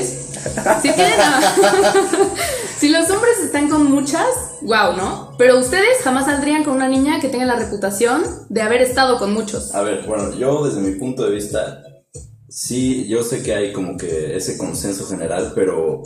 si 0.82 0.92
tienen 0.92 1.20
a- 1.20 1.42
si 2.80 2.90
los 2.90 3.10
hombres 3.10 3.40
están 3.44 3.70
con 3.70 3.86
muchas, 3.92 4.26
wow, 4.62 4.94
¿no? 4.96 5.36
Pero 5.38 5.58
ustedes 5.60 6.02
jamás 6.04 6.26
saldrían 6.26 6.64
con 6.64 6.74
una 6.76 6.88
niña 6.88 7.20
que 7.20 7.30
tenga 7.30 7.46
la 7.46 7.56
reputación 7.56 8.24
de 8.50 8.62
haber 8.62 8.82
estado 8.82 9.18
con 9.20 9.34
muchos. 9.34 9.74
A 9.74 9.82
ver, 9.82 10.04
bueno, 10.08 10.34
yo 10.34 10.66
desde 10.66 10.82
mi 10.82 10.92
punto 11.00 11.24
de 11.24 11.32
vista, 11.32 11.82
sí, 12.54 13.08
yo 13.08 13.24
sé 13.24 13.42
que 13.42 13.56
hay 13.56 13.74
como 13.74 13.98
que 13.98 14.36
ese 14.36 14.58
consenso 14.58 15.08
general, 15.08 15.54
pero 15.56 16.04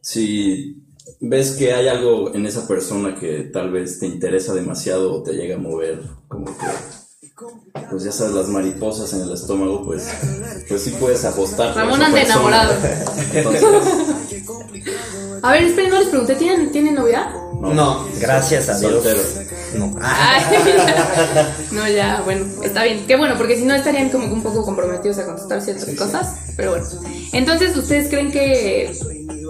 si 0.00 0.82
ves 1.20 1.52
que 1.52 1.72
hay 1.72 1.88
algo 1.88 2.34
en 2.34 2.46
esa 2.46 2.66
persona 2.66 3.14
que 3.14 3.44
tal 3.52 3.70
vez 3.70 3.98
te 3.98 4.06
interesa 4.06 4.54
demasiado 4.54 5.14
o 5.14 5.22
te 5.22 5.32
llega 5.32 5.56
a 5.56 5.58
mover, 5.58 6.02
como 6.28 6.46
que, 6.46 6.66
pues 7.90 8.04
ya 8.04 8.12
sabes, 8.12 8.34
las 8.34 8.48
mariposas 8.48 9.12
en 9.12 9.22
el 9.22 9.32
estómago, 9.32 9.84
pues, 9.84 10.08
pues 10.68 10.82
sí 10.82 10.94
puedes 10.98 11.24
apostar. 11.24 11.78
anda 11.78 12.10
persona. 12.10 12.22
enamorado. 12.22 12.74
Entonces, 13.32 13.64
A 15.42 15.52
ver, 15.52 15.64
esperen, 15.64 15.90
no 15.90 15.98
les 16.00 16.08
pregunté, 16.08 16.34
¿tienen, 16.34 16.70
¿tienen 16.70 16.94
novia? 16.94 17.32
No. 17.60 18.06
Gracias 18.20 18.68
a 18.68 18.78
Dios. 18.78 18.92
Soltero. 18.92 19.20
No. 19.74 19.94
Ay, 20.02 20.42
no, 21.72 21.88
ya, 21.88 22.22
bueno, 22.24 22.46
está 22.62 22.84
bien. 22.84 23.04
Qué 23.06 23.16
bueno, 23.16 23.36
porque 23.36 23.56
si 23.56 23.64
no 23.64 23.74
estarían 23.74 24.10
como 24.10 24.26
que 24.26 24.32
un 24.32 24.42
poco 24.42 24.64
comprometidos 24.64 25.18
a 25.18 25.26
contestar 25.26 25.60
ciertas 25.60 25.94
cosas. 25.94 26.36
Pero 26.56 26.70
bueno. 26.70 26.86
Entonces, 27.32 27.76
¿ustedes 27.76 28.08
creen 28.08 28.30
que 28.32 28.92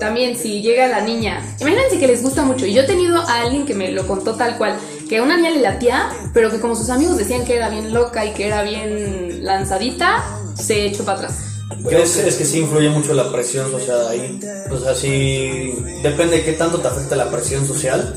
también 0.00 0.36
si 0.36 0.62
llega 0.62 0.86
la 0.88 1.00
niña, 1.00 1.42
imagínense 1.60 1.98
que 1.98 2.06
les 2.06 2.22
gusta 2.22 2.42
mucho, 2.42 2.66
y 2.66 2.74
yo 2.74 2.82
he 2.82 2.86
tenido 2.86 3.18
a 3.18 3.40
alguien 3.40 3.66
que 3.66 3.74
me 3.74 3.90
lo 3.92 4.06
contó 4.06 4.34
tal 4.34 4.56
cual, 4.56 4.76
que 5.08 5.18
a 5.18 5.22
una 5.22 5.36
niña 5.36 5.50
le 5.50 5.60
latía, 5.60 6.10
pero 6.32 6.50
que 6.50 6.60
como 6.60 6.74
sus 6.74 6.90
amigos 6.90 7.18
decían 7.18 7.44
que 7.44 7.56
era 7.56 7.68
bien 7.68 7.92
loca 7.92 8.24
y 8.24 8.32
que 8.32 8.46
era 8.46 8.62
bien 8.62 9.44
lanzadita, 9.44 10.24
se 10.54 10.86
echó 10.86 11.04
para 11.04 11.18
atrás. 11.18 11.49
Es, 11.90 12.16
es 12.16 12.36
que 12.36 12.44
sí 12.44 12.58
influye 12.58 12.88
mucho 12.90 13.14
la 13.14 13.30
presión 13.30 13.70
social 13.70 14.08
ahí. 14.08 14.40
O 14.70 14.78
sea, 14.78 14.94
sí. 14.94 15.74
Depende 16.02 16.36
de 16.38 16.44
qué 16.44 16.52
tanto 16.52 16.78
te 16.78 16.88
afecta 16.88 17.16
la 17.16 17.30
presión 17.30 17.66
social. 17.66 18.14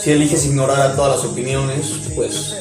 Si 0.00 0.12
eliges 0.12 0.46
ignorar 0.46 0.80
a 0.80 0.96
todas 0.96 1.16
las 1.16 1.30
opiniones, 1.30 1.92
pues 2.14 2.56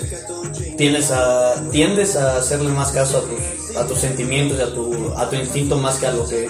tiendes 0.77 1.11
a, 1.11 1.55
tiendes 1.71 2.15
a 2.15 2.37
hacerle 2.37 2.69
más 2.69 2.91
caso 2.91 3.17
a 3.17 3.21
tus, 3.21 3.77
a 3.77 3.87
tus 3.87 3.99
sentimientos 3.99 4.57
y 4.59 4.61
a 4.61 4.73
tu, 4.73 5.13
a 5.15 5.29
tu 5.29 5.35
instinto 5.35 5.77
más 5.77 5.97
que 5.97 6.07
a 6.07 6.11
lo 6.11 6.27
que 6.27 6.49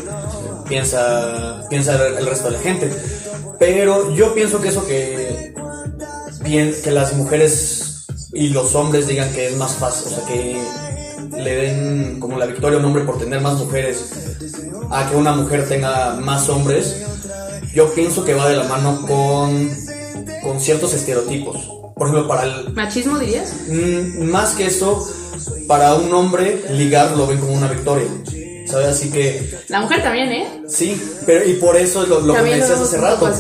piensa, 0.68 1.66
piensa 1.70 1.96
el 2.08 2.26
resto 2.26 2.50
de 2.50 2.58
la 2.58 2.60
gente. 2.60 2.92
Pero 3.60 4.14
yo 4.14 4.34
pienso 4.34 4.62
que 4.62 4.70
eso 4.70 4.86
que, 4.86 5.54
que 6.44 6.92
las 6.92 7.14
mujeres 7.14 8.06
y 8.34 8.50
los 8.50 8.74
hombres 8.76 9.08
digan 9.08 9.32
que 9.32 9.48
es 9.48 9.58
más 9.58 9.76
fácil, 9.76 10.12
o 10.12 10.16
sea, 10.16 10.26
que 10.26 10.62
le 11.44 11.56
den 11.56 12.20
como 12.20 12.38
la 12.38 12.46
victoria 12.46 12.78
a 12.78 12.80
un 12.80 12.86
hombre 12.86 13.04
por 13.04 13.20
tener 13.20 13.42
más 13.42 13.56
mujeres 13.56 14.12
a 14.90 15.10
que 15.10 15.16
una 15.16 15.34
mujer 15.34 15.68
tenga 15.68 16.16
más 16.16 16.50
hombres, 16.50 17.04
yo 17.74 17.94
pienso 17.94 18.24
que 18.24 18.34
va 18.34 18.48
de 18.48 18.56
la 18.56 18.64
mano 18.66 19.02
con, 19.08 19.70
con 20.44 20.60
ciertos 20.60 20.94
estereotipos. 20.94 21.58
Por 21.96 22.08
ejemplo, 22.08 22.28
para 22.28 22.44
el, 22.44 22.74
¿Machismo 22.74 23.18
dirías? 23.18 23.54
Mm, 23.68 24.24
más 24.30 24.54
que 24.56 24.68
eso, 24.68 25.08
para 25.68 25.96
un 25.96 26.14
hombre, 26.14 26.64
ligar 26.72 27.16
lo 27.18 27.28
ven 27.28 27.40
como 27.40 27.54
una 27.54 27.68
victoria. 27.68 28.08
¿Sabes? 28.66 28.88
Así 28.88 29.12
que, 29.12 29.60
La 29.68 29.82
mujer 29.82 30.02
también, 30.02 30.32
¿eh? 30.32 30.64
sí, 30.68 31.00
pero 31.26 31.48
y 31.48 31.56
por 31.56 31.76
eso 31.76 32.04
es 32.04 32.10
lo, 32.10 32.22
lo 32.22 32.34
que 32.34 32.42
me 32.42 32.56
decías 32.56 32.80
hace 32.80 32.98
rato. 32.98 33.32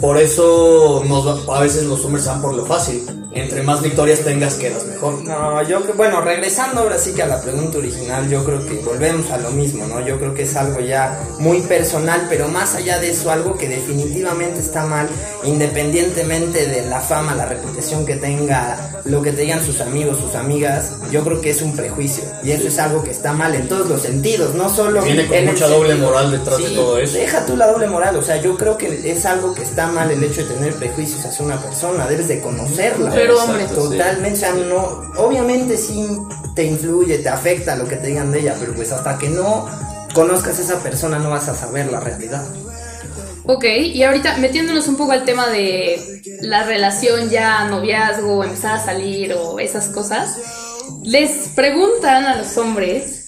Por 0.00 0.18
eso 0.18 1.02
nos 1.06 1.48
a 1.48 1.60
veces 1.60 1.84
los 1.84 2.04
hombres 2.04 2.26
van 2.26 2.42
por 2.42 2.54
lo 2.54 2.66
fácil. 2.66 3.02
Entre 3.34 3.62
más 3.64 3.82
victorias 3.82 4.20
tengas, 4.20 4.54
quedas 4.54 4.84
mejor. 4.86 5.22
No, 5.24 5.60
yo 5.68 5.82
creo, 5.82 5.94
bueno, 5.96 6.20
regresando 6.20 6.82
ahora 6.82 6.98
sí 6.98 7.12
que 7.12 7.22
a 7.22 7.26
la 7.26 7.40
pregunta 7.40 7.78
original, 7.78 8.28
yo 8.28 8.44
creo 8.44 8.64
que 8.64 8.74
volvemos 8.76 9.30
a 9.32 9.38
lo 9.38 9.50
mismo, 9.50 9.86
¿no? 9.86 10.00
Yo 10.06 10.18
creo 10.18 10.34
que 10.34 10.42
es 10.42 10.54
algo 10.54 10.78
ya 10.80 11.20
muy 11.38 11.60
personal, 11.62 12.26
pero 12.28 12.46
más 12.48 12.74
allá 12.76 12.98
de 13.00 13.10
eso, 13.10 13.30
algo 13.32 13.56
que 13.58 13.68
definitivamente 13.68 14.60
está 14.60 14.86
mal, 14.86 15.08
independientemente 15.42 16.66
de 16.66 16.82
la 16.88 17.00
fama, 17.00 17.34
la 17.34 17.46
reputación 17.46 18.06
que 18.06 18.16
tenga, 18.16 19.00
lo 19.04 19.22
que 19.22 19.32
te 19.32 19.42
digan 19.42 19.64
sus 19.64 19.80
amigos, 19.80 20.18
sus 20.18 20.34
amigas, 20.34 20.92
yo 21.10 21.24
creo 21.24 21.40
que 21.40 21.50
es 21.50 21.62
un 21.62 21.74
prejuicio. 21.74 22.24
Y 22.44 22.52
eso 22.52 22.68
es 22.68 22.78
algo 22.78 23.02
que 23.02 23.10
está 23.10 23.32
mal 23.32 23.54
en 23.54 23.66
todos 23.68 23.88
los 23.88 24.02
sentidos, 24.02 24.54
no 24.54 24.68
solo 24.68 25.02
Viene 25.02 25.26
con 25.26 25.36
en 25.36 25.46
mucha 25.46 25.66
doble 25.66 25.90
sentido- 25.90 26.08
moral 26.10 26.30
detrás 26.30 26.58
de 26.58 26.68
Sí, 26.68 26.74
todo 26.76 26.98
eso. 26.98 27.18
Deja 27.18 27.46
tú 27.46 27.56
la 27.56 27.66
doble 27.66 27.86
moral, 27.88 28.16
o 28.16 28.22
sea, 28.22 28.36
yo 28.36 28.56
creo 28.56 28.78
que 28.78 29.10
es 29.10 29.26
algo 29.26 29.54
que 29.54 29.62
está 29.62 29.88
mal 29.88 30.10
el 30.10 30.22
hecho 30.22 30.42
de 30.46 30.54
tener 30.54 30.74
prejuicios 30.74 31.24
hacia 31.24 31.44
una 31.44 31.60
persona, 31.60 32.06
debes 32.06 32.28
de 32.28 32.40
conocerla. 32.40 33.10
Pero, 33.26 33.34
Exacto, 33.40 33.52
hombre, 33.52 33.68
sí. 33.68 33.74
Totalmente, 33.74 34.36
o 34.36 34.40
sea, 34.40 34.54
no, 34.54 35.22
obviamente 35.22 35.76
sí 35.76 36.06
te 36.54 36.64
influye, 36.64 37.18
te 37.18 37.28
afecta 37.28 37.76
lo 37.76 37.88
que 37.88 37.96
te 37.96 38.08
digan 38.08 38.30
de 38.30 38.40
ella, 38.40 38.56
pero 38.58 38.74
pues 38.74 38.92
hasta 38.92 39.18
que 39.18 39.28
no 39.28 39.68
conozcas 40.12 40.58
a 40.58 40.62
esa 40.62 40.82
persona 40.82 41.18
no 41.18 41.30
vas 41.30 41.48
a 41.48 41.54
saber 41.54 41.90
la 41.90 42.00
realidad. 42.00 42.44
Ok, 43.46 43.64
y 43.64 44.02
ahorita 44.02 44.38
metiéndonos 44.38 44.88
un 44.88 44.96
poco 44.96 45.12
al 45.12 45.24
tema 45.24 45.48
de 45.48 46.22
la 46.40 46.64
relación 46.64 47.28
ya, 47.28 47.64
noviazgo, 47.64 48.42
empezar 48.42 48.76
a 48.76 48.84
salir 48.84 49.34
o 49.34 49.58
esas 49.58 49.88
cosas, 49.88 50.38
les 51.02 51.48
preguntan 51.48 52.24
a 52.24 52.36
los 52.36 52.56
hombres 52.56 53.23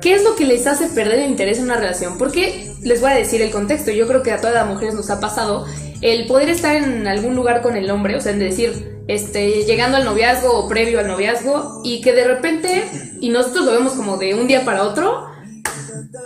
qué 0.00 0.14
es 0.14 0.24
lo 0.24 0.36
que 0.36 0.44
les 0.44 0.66
hace 0.66 0.88
perder 0.88 1.20
el 1.20 1.30
interés 1.30 1.58
en 1.58 1.64
una 1.64 1.76
relación. 1.76 2.18
Porque 2.18 2.70
les 2.82 3.00
voy 3.00 3.10
a 3.10 3.14
decir 3.14 3.42
el 3.42 3.50
contexto, 3.50 3.90
yo 3.90 4.06
creo 4.06 4.22
que 4.22 4.32
a 4.32 4.40
todas 4.40 4.54
las 4.54 4.66
mujeres 4.66 4.94
nos 4.94 5.10
ha 5.10 5.20
pasado 5.20 5.66
el 6.02 6.26
poder 6.26 6.50
estar 6.50 6.76
en 6.76 7.06
algún 7.06 7.34
lugar 7.34 7.62
con 7.62 7.76
el 7.76 7.90
hombre, 7.90 8.16
o 8.16 8.20
sea, 8.20 8.32
en 8.32 8.38
decir, 8.38 8.96
este, 9.08 9.64
llegando 9.64 9.96
al 9.96 10.04
noviazgo 10.04 10.52
o 10.52 10.68
previo 10.68 11.00
al 11.00 11.08
noviazgo, 11.08 11.80
y 11.84 12.00
que 12.00 12.12
de 12.12 12.24
repente, 12.24 12.84
y 13.20 13.30
nosotros 13.30 13.64
lo 13.64 13.72
vemos 13.72 13.92
como 13.92 14.16
de 14.16 14.34
un 14.34 14.46
día 14.46 14.64
para 14.64 14.82
otro, 14.82 15.28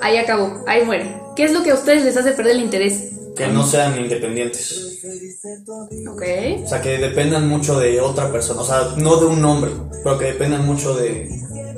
ahí 0.00 0.16
acabó, 0.16 0.64
ahí 0.66 0.84
muere. 0.84 1.14
¿Qué 1.36 1.44
es 1.44 1.52
lo 1.52 1.62
que 1.62 1.70
a 1.70 1.74
ustedes 1.74 2.04
les 2.04 2.16
hace 2.16 2.32
perder 2.32 2.56
el 2.56 2.62
interés? 2.62 3.19
Que 3.36 3.48
no 3.48 3.66
sean 3.66 3.98
independientes. 3.98 4.98
Ok. 6.10 6.22
O 6.64 6.68
sea, 6.68 6.80
que 6.80 6.98
dependan 6.98 7.48
mucho 7.48 7.78
de 7.78 8.00
otra 8.00 8.30
persona. 8.30 8.60
O 8.60 8.64
sea, 8.64 8.94
no 8.96 9.16
de 9.16 9.26
un 9.26 9.44
hombre, 9.44 9.70
pero 10.02 10.18
que 10.18 10.26
dependan 10.26 10.66
mucho 10.66 10.94
de, 10.94 11.28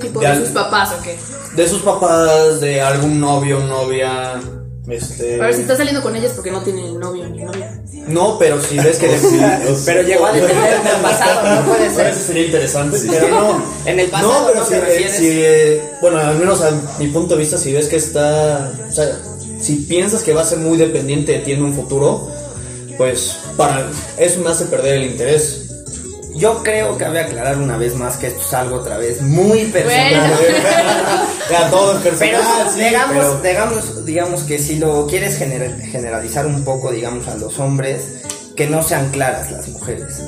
Tipo 0.00 0.20
de 0.20 0.28
de 0.28 0.36
sus 0.36 0.48
papás 0.48 0.90
o 0.98 1.02
qué. 1.02 1.16
de 1.54 1.68
sus 1.68 1.82
papás, 1.82 2.60
de 2.60 2.80
algún 2.80 3.20
novio, 3.20 3.60
novia. 3.60 4.40
Este. 4.88 5.40
A 5.40 5.46
ver, 5.46 5.54
si 5.54 5.60
está 5.60 5.76
saliendo 5.76 6.02
con 6.02 6.16
ellas 6.16 6.32
porque 6.34 6.50
no 6.50 6.60
tiene 6.62 6.90
novio 6.92 7.28
ni 7.28 7.44
novia. 7.44 7.80
No, 8.08 8.36
pero 8.36 8.60
si 8.60 8.76
ves 8.78 8.98
que 8.98 9.06
Pero 9.86 10.02
llegó 10.02 10.26
a 10.26 10.32
detener 10.32 10.80
en 10.80 10.86
el 10.88 10.96
pasado, 11.02 11.54
no 11.54 11.68
puede 11.68 11.88
ser. 11.90 12.08
Eso 12.08 12.20
sería 12.20 12.46
interesante, 12.46 12.98
pero 13.08 13.28
no. 13.28 13.62
En 13.86 14.00
el 14.00 14.10
pasado, 14.10 14.40
No, 14.40 14.46
pero 14.48 14.60
¿no 14.60 14.66
si, 14.66 14.74
eh, 14.74 15.08
si, 15.16 15.28
eh, 15.30 15.82
bueno, 16.00 16.18
al 16.18 16.36
menos 16.36 16.60
a 16.62 16.72
mi 16.98 17.06
punto 17.08 17.34
de 17.34 17.40
vista, 17.40 17.58
si 17.58 17.72
ves 17.72 17.86
que 17.86 17.96
está, 17.96 18.72
o 18.88 18.92
sea, 18.92 19.06
si 19.62 19.76
piensas 19.76 20.22
que 20.22 20.32
va 20.34 20.42
a 20.42 20.44
ser 20.46 20.58
muy 20.58 20.76
dependiente 20.76 21.32
de 21.32 21.38
ti 21.38 21.52
en 21.52 21.62
un 21.62 21.72
futuro, 21.74 22.28
pues 22.98 23.36
para 23.56 23.86
eso 24.18 24.40
me 24.40 24.50
hace 24.50 24.66
perder 24.66 24.94
el 24.96 25.04
interés. 25.12 25.58
Yo 26.34 26.62
creo 26.62 26.96
que 26.96 27.04
cabe 27.04 27.20
aclarar 27.20 27.58
una 27.58 27.76
vez 27.76 27.94
más 27.94 28.16
que 28.16 28.28
esto 28.28 28.40
es 28.40 28.54
algo 28.54 28.76
otra 28.76 28.96
vez 28.96 29.20
muy 29.20 29.64
personal. 29.66 30.32
Bueno. 30.40 31.22
Ya 31.50 31.68
todo 31.68 31.92
es 31.98 31.98
Pero 32.02 32.16
personal, 32.38 32.70
sí, 32.72 32.80
digamos, 32.84 33.16
pero- 33.26 33.40
digamos, 33.42 34.04
digamos 34.06 34.42
que 34.44 34.58
si 34.58 34.76
lo 34.76 35.06
quieres 35.06 35.38
gener- 35.38 35.78
generalizar 35.90 36.46
un 36.46 36.64
poco, 36.64 36.90
digamos, 36.90 37.28
a 37.28 37.34
los 37.34 37.58
hombres, 37.58 38.22
que 38.56 38.66
no 38.68 38.82
sean 38.82 39.10
claras 39.10 39.50
las 39.50 39.68
mujeres. 39.68 40.22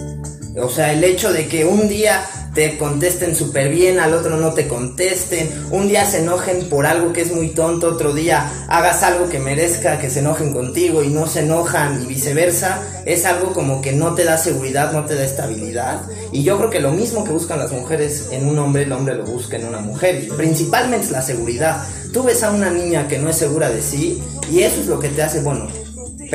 O 0.60 0.68
sea, 0.68 0.92
el 0.92 1.02
hecho 1.02 1.32
de 1.32 1.46
que 1.48 1.64
un 1.64 1.88
día 1.88 2.26
te 2.54 2.78
contesten 2.78 3.34
súper 3.34 3.68
bien, 3.68 3.98
al 3.98 4.14
otro 4.14 4.36
no 4.36 4.52
te 4.52 4.68
contesten, 4.68 5.50
un 5.70 5.88
día 5.88 6.04
se 6.06 6.20
enojen 6.20 6.68
por 6.68 6.86
algo 6.86 7.12
que 7.12 7.22
es 7.22 7.32
muy 7.32 7.48
tonto, 7.48 7.88
otro 7.88 8.14
día 8.14 8.66
hagas 8.68 9.02
algo 9.02 9.28
que 9.28 9.38
merezca 9.38 9.98
que 9.98 10.10
se 10.10 10.20
enojen 10.20 10.52
contigo 10.52 11.02
y 11.02 11.08
no 11.08 11.26
se 11.26 11.40
enojan 11.40 12.02
y 12.02 12.06
viceversa, 12.06 12.80
es 13.04 13.24
algo 13.24 13.52
como 13.52 13.82
que 13.82 13.92
no 13.92 14.14
te 14.14 14.24
da 14.24 14.38
seguridad, 14.38 14.92
no 14.92 15.04
te 15.04 15.14
da 15.14 15.24
estabilidad. 15.24 16.02
Y 16.32 16.42
yo 16.42 16.56
creo 16.56 16.70
que 16.70 16.80
lo 16.80 16.92
mismo 16.92 17.24
que 17.24 17.32
buscan 17.32 17.58
las 17.58 17.72
mujeres 17.72 18.28
en 18.30 18.46
un 18.46 18.58
hombre, 18.58 18.84
el 18.84 18.92
hombre 18.92 19.14
lo 19.14 19.24
busca 19.24 19.56
en 19.56 19.66
una 19.66 19.80
mujer. 19.80 20.24
Y 20.24 20.28
principalmente 20.28 21.06
es 21.06 21.12
la 21.12 21.22
seguridad. 21.22 21.84
Tú 22.12 22.22
ves 22.22 22.42
a 22.42 22.50
una 22.50 22.70
niña 22.70 23.08
que 23.08 23.18
no 23.18 23.28
es 23.28 23.36
segura 23.36 23.70
de 23.70 23.82
sí 23.82 24.22
y 24.50 24.62
eso 24.62 24.80
es 24.80 24.86
lo 24.86 25.00
que 25.00 25.08
te 25.08 25.22
hace, 25.22 25.40
bueno, 25.40 25.68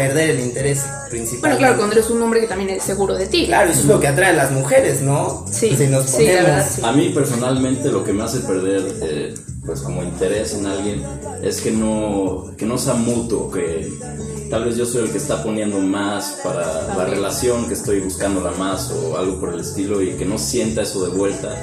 perder 0.08 0.29
el 0.32 0.39
interés 0.41 0.86
principal. 1.10 1.41
Bueno, 1.41 1.58
claro, 1.58 1.77
cuando 1.77 1.96
eres 1.96 2.10
un 2.10 2.22
hombre 2.22 2.41
que 2.41 2.48
también 2.48 2.70
es 2.72 2.84
seguro 2.84 3.15
de 3.15 3.27
ti. 3.27 3.46
Claro, 3.48 3.72
eso 3.72 3.79
es 3.82 3.86
lo 3.86 4.00
que 4.00 4.08
atrae 4.08 4.29
a 4.32 4.34
las 4.34 4.51
mujeres, 4.51 5.01
¿no? 5.01 5.46
Sí, 5.51 5.75
Si 5.75 5.88
nos 5.88 6.06
sí, 6.10 6.25
la 6.25 6.32
ponemos- 6.32 6.44
verdad, 6.46 6.70
sí. 6.75 6.82
A 6.84 6.91
mí 6.91 7.10
personalmente 7.10 7.89
lo 7.91 8.03
que 8.03 8.13
me 8.13 8.24
hace 8.24 8.39
perder, 8.39 8.84
eh, 9.01 9.34
pues 9.65 9.82
como 9.82 10.03
interés 10.03 10.53
en 10.53 10.65
alguien, 10.65 11.03
es 11.44 11.62
que 11.62 11.72
no, 11.72 12.51
que 12.58 12.65
no 12.65 12.77
sea 12.77 12.94
mutuo, 12.96 13.50
que 13.51 13.91
tal 14.50 14.65
vez 14.65 14.75
yo 14.77 14.86
soy 14.86 15.03
el 15.03 15.12
que 15.12 15.18
está 15.18 15.41
poniendo 15.44 15.77
más 15.79 16.39
para 16.44 16.96
la 16.98 17.06
relación, 17.06 17.68
que 17.68 17.74
estoy 17.74 18.00
buscándola 18.00 18.51
más 18.51 18.91
o 18.91 19.18
algo 19.18 19.39
por 19.39 19.53
el 19.53 19.60
estilo 19.62 20.01
y 20.01 20.12
que 20.13 20.25
no 20.25 20.38
sienta 20.38 20.82
eso 20.82 21.06
de 21.06 21.12
vuelta, 21.15 21.56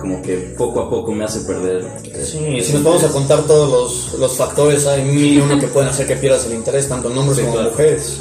como 0.00 0.20
que 0.22 0.36
poco 0.58 0.80
a 0.80 0.90
poco 0.90 1.12
me 1.12 1.24
hace 1.24 1.40
perder. 1.40 1.84
eh, 2.04 2.24
Sí, 2.24 2.60
si 2.62 2.72
nos 2.74 2.82
vamos 2.82 3.04
a 3.04 3.08
contar 3.08 3.42
todos 3.42 3.70
los, 4.12 4.18
los 4.18 4.36
factores, 4.36 4.86
hay 4.86 5.02
mil 5.02 5.34
y 5.34 5.38
uno 5.38 5.58
que 5.58 5.66
pueden 5.68 5.88
hacer 5.88 6.06
que 6.06 6.16
pierdas 6.16 6.46
el 6.46 6.54
interés, 6.54 6.88
tanto 6.88 7.10
en 7.10 7.18
hombres 7.18 7.36
Sí, 7.38 7.42
como 7.44 7.54
en 7.54 7.60
claro. 7.60 7.70
mujeres. 7.72 8.18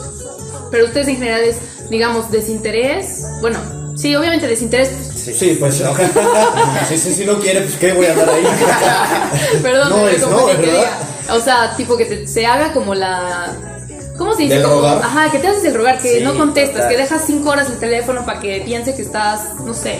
Pero 0.71 0.85
ustedes 0.85 1.07
en 1.07 1.15
general 1.17 1.41
es, 1.43 1.57
digamos, 1.89 2.31
desinterés. 2.31 3.23
Bueno, 3.41 3.59
sí, 3.95 4.15
obviamente 4.15 4.47
desinterés. 4.47 4.89
Sí, 5.15 5.55
pues 5.59 5.79
no. 5.81 5.93
si, 6.97 7.25
no 7.25 7.39
quiere, 7.39 7.61
pues 7.61 7.75
qué 7.75 7.93
voy 7.93 8.07
a 8.07 8.15
dar 8.15 8.29
ahí. 8.29 8.43
Perdón, 9.61 9.89
No 9.89 10.07
es 10.07 10.21
no, 10.21 10.45
¿verdad? 10.47 10.61
diga. 10.63 10.99
O 11.35 11.39
sea, 11.39 11.75
tipo 11.77 11.95
que 11.95 12.05
te- 12.05 12.27
se 12.27 12.45
haga 12.45 12.73
como 12.73 12.93
la. 12.95 13.72
¿Cómo 14.17 14.35
se 14.35 14.43
dice? 14.43 14.55
¿Del 14.55 14.63
Como- 14.63 14.75
rogar? 14.75 14.97
Ajá, 15.03 15.31
que 15.31 15.39
te 15.39 15.47
haces 15.47 15.65
el 15.65 15.73
rogar, 15.75 15.99
que 16.01 16.19
Sí, 16.19 16.23
no 16.23 16.37
contestas, 16.37 16.75
total. 16.75 16.89
que 16.89 16.97
dejas 16.97 17.21
cinco 17.25 17.49
horas 17.49 17.69
el 17.69 17.79
teléfono 17.79 18.25
para 18.25 18.39
que 18.39 18.61
piense 18.65 18.95
que 18.95 19.01
estás, 19.01 19.55
no 19.65 19.73
sé. 19.73 19.97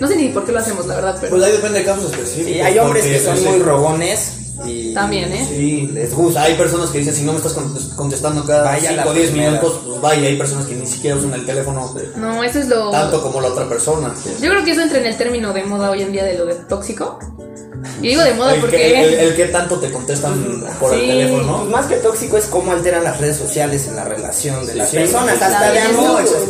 No 0.00 0.08
sé 0.08 0.16
ni 0.16 0.28
por 0.30 0.44
qué 0.44 0.52
lo 0.52 0.58
hacemos, 0.58 0.86
la 0.86 0.96
verdad, 0.96 1.16
pero. 1.20 1.30
Pues 1.36 1.42
ahí 1.44 1.52
depende 1.52 1.78
de 1.80 1.84
casos 1.84 2.10
específicos. 2.10 2.52
Sí, 2.54 2.60
hay 2.60 2.78
hombres 2.78 3.04
que 3.04 3.20
son 3.20 3.36
sí, 3.38 3.44
muy 3.44 3.58
rogones 3.60 4.38
y 4.66 4.92
También, 4.94 5.32
¿eh? 5.32 5.46
Sí, 5.48 5.88
les 5.92 6.12
gusta. 6.14 6.42
hay 6.42 6.54
personas 6.54 6.90
que 6.90 6.98
dicen, 6.98 7.14
si 7.14 7.22
no 7.22 7.32
me 7.32 7.38
estás 7.38 7.56
contest- 7.56 7.94
contestando 7.94 8.44
cada 8.44 8.64
Vaya 8.64 8.92
la 8.92 9.02
5 9.04 9.10
o 9.10 9.14
10 9.14 9.30
primera. 9.30 9.50
minutos, 9.52 9.80
pues 9.86 10.00
vaya. 10.00 10.26
Hay 10.28 10.36
personas 10.36 10.66
que 10.66 10.74
ni 10.74 10.86
siquiera 10.86 11.16
usan 11.16 11.32
el 11.34 11.46
teléfono 11.46 11.94
No, 12.16 12.42
eso 12.44 12.58
es 12.58 12.66
lo. 12.68 12.90
tanto 12.90 13.22
como 13.22 13.40
la 13.40 13.48
otra 13.48 13.68
persona. 13.68 14.12
Yo 14.40 14.50
creo 14.50 14.64
que 14.64 14.72
eso 14.72 14.80
entra 14.82 14.98
en 14.98 15.06
el 15.06 15.16
término 15.16 15.52
de 15.52 15.62
moda 15.64 15.90
hoy 15.90 16.02
en 16.02 16.10
día 16.12 16.24
de 16.24 16.34
lo 16.36 16.46
de 16.46 16.54
tóxico. 16.54 17.18
Y 18.00 18.08
digo 18.08 18.22
de 18.22 18.34
moda 18.34 18.54
el, 18.54 18.60
porque. 18.60 18.76
que, 18.76 19.04
el, 19.04 19.14
el 19.14 19.36
que 19.36 19.44
tanto 19.46 19.78
te 19.78 19.90
contestan 19.90 20.64
por 20.80 20.90
Sí. 20.94 21.00
el 21.00 21.06
teléfono, 21.06 21.56
Pues 21.58 21.64
¿no? 21.68 21.70
más 21.76 21.86
que 21.86 21.96
tóxico 21.96 22.36
es 22.36 22.46
cómo 22.46 22.72
alteran 22.72 23.04
las 23.04 23.20
redes 23.20 23.36
sociales 23.36 23.86
en 23.86 23.96
la 23.96 24.04
relación 24.04 24.66
de 24.66 24.74
las 24.74 24.90
sí, 24.90 24.96
personas, 24.96 25.36
sí, 25.38 25.44
hasta 25.44 25.60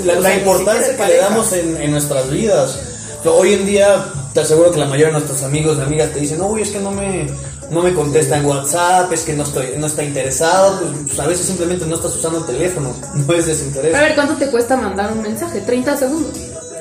La, 0.04 0.16
o 0.16 0.20
la 0.20 0.28
ni 0.30 0.34
importancia 0.36 0.96
que 0.96 1.06
le 1.06 1.16
damos 1.18 1.52
en, 1.52 1.76
en 1.80 1.90
nuestras 1.90 2.30
vidas. 2.30 2.78
Hoy 3.24 3.54
en 3.54 3.66
día, 3.66 4.04
te 4.34 4.40
aseguro 4.40 4.70
que 4.72 4.78
la 4.78 4.86
mayoría 4.86 5.06
de 5.06 5.12
nuestros 5.12 5.42
amigos 5.42 5.78
y 5.78 5.82
amigas 5.82 6.10
te 6.12 6.20
dicen, 6.20 6.38
no, 6.38 6.46
uy, 6.48 6.62
es 6.62 6.70
que 6.70 6.80
no 6.80 6.90
me, 6.90 7.28
no 7.70 7.82
me 7.82 7.94
contesta 7.94 8.36
en 8.36 8.46
WhatsApp, 8.46 9.12
es 9.12 9.20
que 9.22 9.32
no, 9.34 9.44
estoy, 9.44 9.74
no 9.76 9.86
está 9.86 10.02
interesado. 10.02 10.80
Pues, 10.80 10.92
pues, 11.06 11.20
a 11.20 11.26
veces 11.28 11.46
simplemente 11.46 11.86
no 11.86 11.94
estás 11.96 12.16
usando 12.16 12.38
el 12.38 12.46
teléfono, 12.46 12.92
no 13.14 13.32
es 13.34 13.46
desinterés. 13.46 13.94
A 13.94 14.00
ver, 14.00 14.14
¿cuánto 14.16 14.34
te 14.34 14.50
cuesta 14.50 14.76
mandar 14.76 15.12
un 15.12 15.22
mensaje? 15.22 15.60
30 15.60 15.96
segundos. 15.96 16.32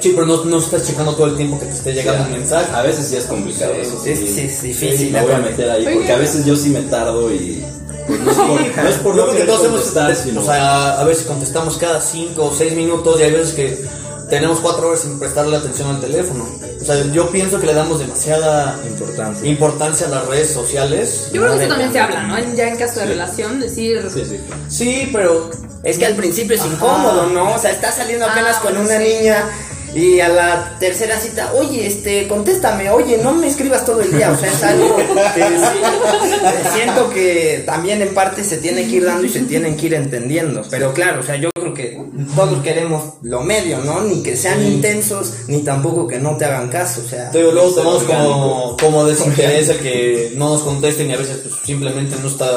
Sí, 0.02 0.12
pero 0.16 0.26
no, 0.26 0.44
no 0.46 0.58
estás 0.58 0.86
checando 0.88 1.16
todo 1.16 1.28
el 1.28 1.38
tiempo 1.38 1.60
que 1.60 1.66
te 1.68 1.72
esté 1.74 1.94
llegando 1.94 2.24
un 2.26 2.32
mensaje. 2.32 2.72
A 2.74 2.82
veces 2.82 3.08
sí 3.08 3.16
es 3.16 3.26
complicado 3.26 3.74
Sí, 3.76 3.82
eso. 3.82 4.00
Sí, 4.04 4.10
es- 4.12 4.20
sí, 4.20 4.42
es 4.42 4.62
difícil, 4.62 5.12
me 5.12 5.22
voy 5.22 5.32
a 5.34 5.38
meter 5.38 5.70
ahí 5.70 5.86
Oye. 5.86 5.96
porque 5.96 6.12
a 6.12 6.18
veces 6.18 6.46
yo 6.46 6.56
sí 6.56 6.70
me 6.70 6.82
tardo 6.82 7.32
y 7.34 7.64
pues, 8.08 8.20
no 8.20 8.32
es 8.32 8.38
por, 8.38 8.48
no 8.84 8.90
es 8.90 8.96
por 8.98 9.16
Yo 9.16 9.26
no 9.26 9.32
creo 9.32 9.42
que 9.42 9.48
todos 9.52 9.66
hemos, 9.66 9.82
contestar, 9.82 10.16
sino 10.16 10.42
o 10.42 10.44
sea, 10.46 11.00
a 11.00 11.04
veces 11.04 11.26
contestamos 11.26 11.78
cada 11.78 12.02
5 12.02 12.44
o 12.46 12.54
6 12.54 12.74
minutos 12.76 13.20
y 13.20 13.24
hay 13.24 13.32
veces 13.32 13.54
que 13.54 13.86
tenemos 14.30 14.60
4 14.60 14.88
horas 14.88 15.02
sin 15.02 15.20
prestarle 15.20 15.58
atención 15.58 15.90
al 15.90 16.00
teléfono. 16.02 16.48
O 16.82 16.84
sea, 16.86 16.96
yo 17.14 17.30
pienso 17.30 17.60
que 17.60 17.68
le 17.68 17.74
damos 17.76 18.00
demasiada 18.00 18.80
Importancia. 18.88 19.48
importancia 19.48 20.08
a 20.08 20.10
las 20.10 20.26
redes 20.26 20.50
sociales. 20.52 21.28
Yo 21.32 21.42
creo 21.42 21.54
que 21.58 21.60
eso 21.66 21.70
también 21.70 21.92
se 21.94 22.00
habla, 22.00 22.24
¿no? 22.24 22.54
Ya 22.56 22.70
en 22.70 22.78
caso 22.78 23.02
de 23.02 23.06
relación, 23.08 23.60
decir. 23.60 24.04
sí, 24.12 24.24
sí. 24.28 24.38
Sí, 24.68 25.10
pero 25.14 25.52
Es 25.84 25.98
que 25.98 26.06
al 26.06 26.16
principio 26.16 26.56
es 26.56 26.62
Ajá. 26.62 26.74
incómodo, 26.74 27.26
¿no? 27.28 27.56
O 27.56 27.60
sea, 27.60 27.72
estás 27.72 27.96
saliendo 27.96 28.26
apenas 28.26 28.58
Ah, 28.60 28.62
con 28.62 28.78
una 28.78 28.98
sí. 29.00 29.04
niña 29.04 29.46
y 29.94 30.20
a 30.22 30.30
la 30.30 30.78
tercera 30.80 31.20
cita, 31.20 31.52
oye, 31.54 31.86
este, 31.86 32.28
contéstame, 32.28 32.90
oye, 32.90 33.18
no 33.18 33.34
me 33.34 33.48
escribas 33.48 33.86
todo 33.86 34.02
el 34.02 34.12
día, 34.12 34.32
o 34.32 34.38
sea, 34.38 34.52
es 34.52 34.64
algo 34.64 34.96
que 35.36 35.44
sí, 35.44 36.74
siento 36.74 37.10
que 37.10 37.64
también 37.66 38.02
en 38.02 38.14
parte 38.14 38.44
se 38.44 38.58
tiene 38.58 38.88
que 38.88 38.98
ir 38.98 39.06
dando 39.06 39.26
y 39.26 39.30
se 39.30 39.42
tienen 39.42 39.76
que 39.76 39.88
ir 39.88 39.94
entendiendo, 39.94 40.64
pero 40.70 40.94
claro, 40.94 41.20
o 41.20 41.24
sea, 41.24 41.36
yo 41.36 41.50
creo 41.54 41.74
que 41.74 42.02
todos 42.36 42.64
queremos 42.64 43.16
lo 43.22 43.42
medio, 43.42 43.80
¿no? 43.80 44.02
Ni 44.02 44.24
que 44.24 44.38
sean 44.38 44.64
intensos, 44.66 45.34
ni 45.48 45.62
tampoco 45.64 46.08
que 46.08 46.20
no 46.20 46.38
te 46.38 46.46
hagan 46.46 46.70
caso, 46.70 47.02
o 47.06 47.10
sea. 47.10 47.30
digo, 47.30 47.52
luego 47.52 47.72
tomamos 47.72 48.04
como, 48.04 48.78
como 48.80 49.06
desinterés 49.06 49.70
el 49.70 49.80
que 49.80 50.34
no 50.36 50.50
nos 50.50 50.62
contesten 50.62 51.10
y 51.10 51.14
a 51.14 51.18
veces 51.18 51.40
pues, 51.44 51.56
simplemente 51.66 52.16
no 52.22 52.30
está, 52.30 52.50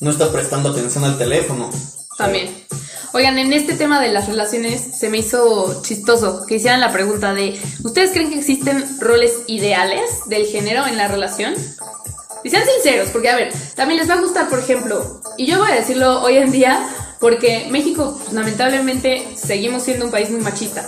no 0.00 0.10
está 0.10 0.32
prestando 0.32 0.70
atención 0.70 1.04
al 1.04 1.18
teléfono. 1.18 1.70
También. 2.16 2.48
Oigan, 3.16 3.38
en 3.38 3.54
este 3.54 3.72
tema 3.72 3.98
de 3.98 4.08
las 4.12 4.28
relaciones 4.28 4.78
se 4.94 5.08
me 5.08 5.16
hizo 5.16 5.80
chistoso 5.82 6.44
que 6.44 6.56
hicieran 6.56 6.82
la 6.82 6.92
pregunta 6.92 7.32
de 7.32 7.58
¿Ustedes 7.82 8.10
creen 8.10 8.28
que 8.28 8.36
existen 8.36 9.00
roles 9.00 9.32
ideales 9.46 10.02
del 10.26 10.44
género 10.44 10.86
en 10.86 10.98
la 10.98 11.08
relación? 11.08 11.54
Y 12.44 12.50
sean 12.50 12.64
sinceros, 12.74 13.08
porque 13.08 13.30
a 13.30 13.36
ver, 13.36 13.54
también 13.74 14.00
les 14.00 14.10
va 14.10 14.16
a 14.16 14.20
gustar, 14.20 14.50
por 14.50 14.58
ejemplo, 14.58 15.22
y 15.38 15.46
yo 15.46 15.58
voy 15.60 15.70
a 15.70 15.76
decirlo 15.76 16.20
hoy 16.20 16.36
en 16.36 16.52
día, 16.52 16.86
porque 17.18 17.66
México, 17.70 18.18
pues, 18.20 18.34
lamentablemente, 18.34 19.26
seguimos 19.34 19.84
siendo 19.84 20.04
un 20.04 20.10
país 20.10 20.28
muy 20.28 20.42
machista. 20.42 20.86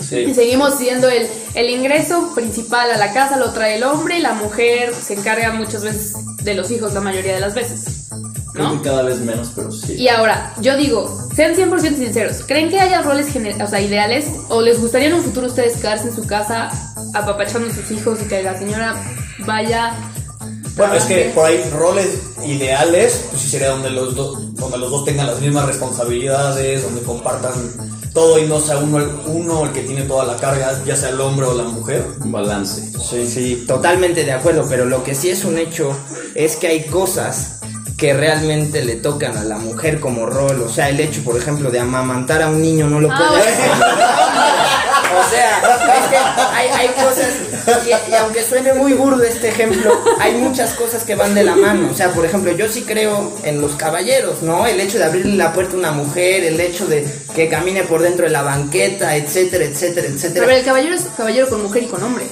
Y 0.00 0.04
Sí. 0.04 0.34
seguimos 0.34 0.78
siendo 0.78 1.10
el, 1.10 1.28
el 1.54 1.68
ingreso 1.68 2.34
principal 2.34 2.90
a 2.90 2.96
la 2.96 3.12
casa, 3.12 3.36
lo 3.36 3.52
trae 3.52 3.76
el 3.76 3.84
hombre 3.84 4.16
y 4.16 4.22
la 4.22 4.32
mujer 4.32 4.94
se 4.94 5.12
encarga 5.12 5.52
muchas 5.52 5.82
veces 5.82 6.14
de 6.42 6.54
los 6.54 6.70
hijos 6.70 6.94
la 6.94 7.02
mayoría 7.02 7.34
de 7.34 7.40
las 7.40 7.54
veces. 7.54 7.95
Creo 8.56 8.68
¿No? 8.70 8.82
que 8.82 8.88
cada 8.88 9.02
vez 9.02 9.18
menos, 9.20 9.52
pero 9.54 9.70
sí. 9.70 9.96
Y 9.96 10.08
ahora, 10.08 10.54
yo 10.62 10.78
digo, 10.78 11.14
sean 11.34 11.54
100% 11.54 11.98
sinceros, 11.98 12.42
¿creen 12.46 12.70
que 12.70 12.80
haya 12.80 13.02
roles 13.02 13.26
o 13.28 13.66
sea, 13.66 13.80
ideales 13.82 14.30
o 14.48 14.62
les 14.62 14.80
gustaría 14.80 15.08
en 15.08 15.14
un 15.14 15.22
futuro 15.22 15.46
ustedes 15.46 15.76
quedarse 15.76 16.08
en 16.08 16.16
su 16.16 16.26
casa 16.26 16.70
apapachando 17.12 17.68
a 17.68 17.74
sus 17.74 17.90
hijos 17.90 18.18
y 18.22 18.28
que 18.28 18.42
la 18.42 18.58
señora 18.58 18.96
vaya... 19.40 19.92
Bueno, 20.74 20.94
es 20.94 21.04
que 21.04 21.32
por 21.34 21.44
ahí 21.44 21.62
roles 21.70 22.18
ideales, 22.46 23.26
pues 23.28 23.42
sí 23.42 23.50
sería 23.50 23.68
donde 23.68 23.90
los 23.90 24.14
dos, 24.14 24.54
donde 24.54 24.78
los 24.78 24.90
dos 24.90 25.04
tengan 25.04 25.26
las 25.26 25.40
mismas 25.42 25.66
responsabilidades, 25.66 26.82
donde 26.82 27.02
compartan 27.02 27.52
todo 28.16 28.38
y 28.38 28.46
no 28.46 28.58
sea 28.60 28.78
uno 28.78 28.96
el, 28.96 29.10
uno 29.26 29.66
el 29.66 29.72
que 29.72 29.82
tiene 29.82 30.00
toda 30.04 30.24
la 30.24 30.36
carga, 30.36 30.82
ya 30.86 30.96
sea 30.96 31.10
el 31.10 31.20
hombre 31.20 31.44
o 31.44 31.52
la 31.52 31.64
mujer. 31.64 32.02
Un 32.24 32.32
balance. 32.32 32.90
Sí, 32.98 33.26
sí, 33.26 33.64
totalmente 33.66 34.24
de 34.24 34.32
acuerdo, 34.32 34.64
pero 34.70 34.86
lo 34.86 35.04
que 35.04 35.14
sí 35.14 35.28
es 35.28 35.44
un 35.44 35.58
hecho 35.58 35.94
es 36.34 36.56
que 36.56 36.68
hay 36.68 36.84
cosas 36.84 37.55
que 37.96 38.12
realmente 38.12 38.84
le 38.84 38.96
tocan 38.96 39.36
a 39.38 39.44
la 39.44 39.56
mujer 39.56 40.00
como 40.00 40.26
rol, 40.26 40.60
o 40.62 40.68
sea, 40.68 40.88
el 40.90 41.00
hecho, 41.00 41.22
por 41.24 41.36
ejemplo, 41.36 41.70
de 41.70 41.80
amamantar 41.80 42.42
a 42.42 42.48
un 42.50 42.60
niño 42.60 42.86
no 42.88 43.00
lo 43.00 43.08
Ah, 43.10 43.16
puede 43.16 43.30
bueno. 43.30 43.46
hacer. 43.52 43.70
O 45.16 45.30
sea, 45.30 45.58
es 45.98 46.08
que 46.10 46.16
hay, 46.16 46.68
hay 46.68 46.88
cosas, 46.88 47.28
y, 47.86 48.10
y 48.10 48.14
aunque 48.16 48.42
suene 48.42 48.74
muy 48.74 48.92
burdo 48.92 49.22
este 49.22 49.48
ejemplo, 49.48 49.90
hay 50.20 50.32
muchas 50.34 50.74
cosas 50.74 51.04
que 51.04 51.14
van 51.14 51.34
de 51.34 51.42
la 51.42 51.56
mano. 51.56 51.88
O 51.90 51.94
sea, 51.94 52.10
por 52.12 52.24
ejemplo, 52.26 52.52
yo 52.52 52.68
sí 52.68 52.82
creo 52.82 53.32
en 53.42 53.60
los 53.62 53.72
caballeros, 53.76 54.42
¿no? 54.42 54.66
El 54.66 54.78
hecho 54.80 54.98
de 54.98 55.04
abrirle 55.04 55.36
la 55.36 55.52
puerta 55.54 55.74
a 55.74 55.78
una 55.78 55.92
mujer, 55.92 56.44
el 56.44 56.60
hecho 56.60 56.86
de 56.86 57.06
que 57.34 57.48
camine 57.48 57.84
por 57.84 58.02
dentro 58.02 58.26
de 58.26 58.32
la 58.32 58.42
banqueta, 58.42 59.16
etcétera, 59.16 59.64
etcétera, 59.64 60.06
etcétera. 60.08 60.44
Pero 60.46 60.58
el 60.58 60.64
caballero 60.64 60.94
es 60.94 61.02
caballero 61.16 61.48
con 61.48 61.62
mujer 61.62 61.84
y 61.84 61.86
con 61.86 62.02
hombre. 62.02 62.26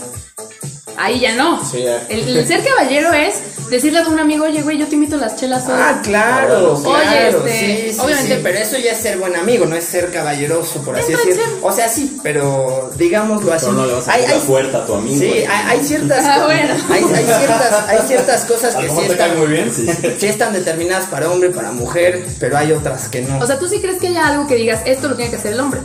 Ahí 0.97 1.21
ya 1.21 1.35
no. 1.35 1.65
Sí, 1.65 1.83
ya. 1.83 2.07
El, 2.09 2.37
el 2.37 2.47
ser 2.47 2.62
caballero 2.64 3.12
es 3.12 3.35
decirle 3.71 3.99
a 4.01 4.09
un 4.09 4.18
amigo, 4.21 4.45
oye, 4.45 4.62
güey, 4.62 4.79
yo 4.79 4.87
te 4.87 4.95
invito 4.95 5.16
a 5.16 5.18
las 5.18 5.37
chelas 5.37 5.64
hoy. 5.66 5.75
Ah, 5.75 6.01
claro, 6.03 6.75
Oye, 6.75 6.83
claro, 6.85 7.47
este, 7.47 7.59
sí, 7.88 7.92
sí, 7.95 8.01
obviamente- 8.01 8.35
sí, 8.37 8.40
pero 8.42 8.59
eso 8.59 8.79
ya 8.79 8.92
es 8.92 8.99
ser 8.99 9.18
buen 9.18 9.35
amigo, 9.37 9.64
no 9.66 9.75
es 9.75 9.85
ser 9.85 10.11
caballeroso, 10.12 10.83
por 10.83 10.97
así 10.97 11.12
decirlo. 11.12 11.42
O 11.62 11.73
sea, 11.73 11.88
sí, 11.88 12.18
pero 12.23 12.90
digámoslo 12.97 13.53
así. 13.53 13.66
Pero 13.66 13.79
no 13.79 13.87
le 13.87 13.92
vas 13.95 14.09
a 14.09 14.12
Hay- 14.12 14.23
la 14.23 14.35
hay- 14.35 14.40
puerta 14.40 14.79
a 14.79 14.87
tu 14.87 14.95
amigo. 14.95 15.18
Sí, 15.18 15.27
hay, 15.31 15.47
hay 15.79 15.85
ciertas, 15.85 16.25
Ah, 16.25 16.45
bueno. 16.45 16.75
hay, 16.90 17.03
hay 17.03 17.25
ciertas, 17.25 17.88
hay 17.88 17.99
ciertas 18.07 18.45
cosas 18.45 18.75
que 18.77 18.88
sí 18.88 19.01
están, 19.11 19.38
muy 19.38 19.47
bien. 19.49 19.73
Sí 19.73 20.27
están 20.27 20.53
determinadas 20.53 21.07
para 21.07 21.31
hombre, 21.31 21.51
para 21.51 21.73
mujer, 21.73 22.25
pero 22.38 22.57
hay 22.59 22.73
otras 22.73 23.09
que 23.09 23.23
no. 23.23 23.38
O 23.38 23.47
sea, 23.47 23.59
¿tú 23.59 23.66
sí 23.68 23.81
crees 23.81 23.99
que 23.99 24.09
haya 24.09 24.29
algo 24.29 24.47
que 24.47 24.57
digas, 24.57 24.81
esto 24.85 25.09
lo 25.09 25.16
tiene 25.16 25.31
que 25.31 25.37
hacer 25.38 25.55
el 25.55 25.61
hombre? 25.61 25.81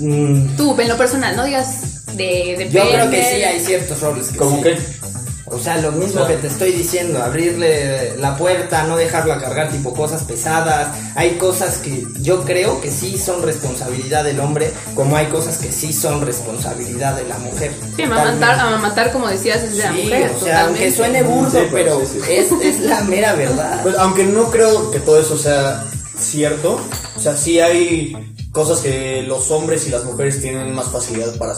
Mm, 0.00 0.56
Tú, 0.56 0.74
en 0.80 0.88
lo 0.88 0.96
personal, 0.96 1.36
no 1.36 1.44
digas 1.44 1.89
de... 2.20 2.64
de 2.64 2.70
yo 2.70 2.88
creo 2.90 3.10
que 3.10 3.22
sí 3.22 3.42
hay 3.42 3.60
ciertos 3.60 4.00
roles 4.00 4.28
que 4.28 4.38
¿Cómo 4.38 4.56
sí. 4.56 4.62
que? 4.62 4.78
O 5.52 5.58
sea, 5.58 5.78
lo 5.78 5.90
mismo 5.90 6.22
O 6.22 6.26
sea- 6.26 6.36
que 6.36 6.42
te 6.42 6.46
estoy 6.46 6.70
diciendo, 6.70 7.20
abrirle 7.20 8.16
la 8.18 8.36
puerta, 8.36 8.84
no 8.84 8.96
dejarla 8.96 9.40
cargar 9.40 9.68
tipo 9.72 9.92
cosas 9.92 10.22
pesadas. 10.22 10.96
Hay 11.16 11.30
cosas 11.38 11.78
que 11.78 12.04
yo 12.20 12.44
creo 12.44 12.80
que 12.80 12.88
sí 12.88 13.18
son 13.18 13.42
responsabilidad 13.42 14.22
del 14.22 14.38
hombre, 14.38 14.70
como 14.94 15.16
hay 15.16 15.26
cosas 15.26 15.58
que 15.58 15.72
sí 15.72 15.92
son 15.92 16.20
responsabilidad 16.24 17.16
de 17.16 17.24
la 17.24 17.36
mujer. 17.38 17.72
Sí, 17.96 18.02
amamantar, 18.04 18.60
amamantar, 18.60 19.10
como 19.10 19.26
decías, 19.26 19.60
es 19.64 19.76
de 19.76 19.82
la 19.82 19.92
Sí, 19.92 20.02
mujer. 20.04 20.30
o 20.36 20.44
sea, 20.44 20.66
aunque 20.66 20.92
suene 20.92 21.22
burdo, 21.24 21.50
Sí, 21.50 21.66
pero 21.72 21.98
pero 21.98 22.06
sí, 22.06 22.20
sí. 22.24 22.32
Es, 22.32 22.52
es 22.62 22.80
la 22.82 23.00
mera 23.02 23.34
verdad. 23.34 23.80
Pues 23.82 23.96
aunque 23.98 24.22
no 24.22 24.50
creo 24.52 24.92
que 24.92 25.00
todo 25.00 25.20
eso 25.20 25.36
sea 25.36 25.84
cierto, 26.16 26.80
o 27.16 27.20
sea, 27.20 27.36
sí 27.36 27.58
hay 27.58 28.12
cosas 28.52 28.78
que 28.80 29.22
los 29.22 29.50
hombres 29.50 29.84
y 29.88 29.90
las 29.90 30.04
mujeres 30.04 30.40
tienen 30.40 30.72
más 30.76 30.88
facilidad 30.90 31.34
para, 31.38 31.54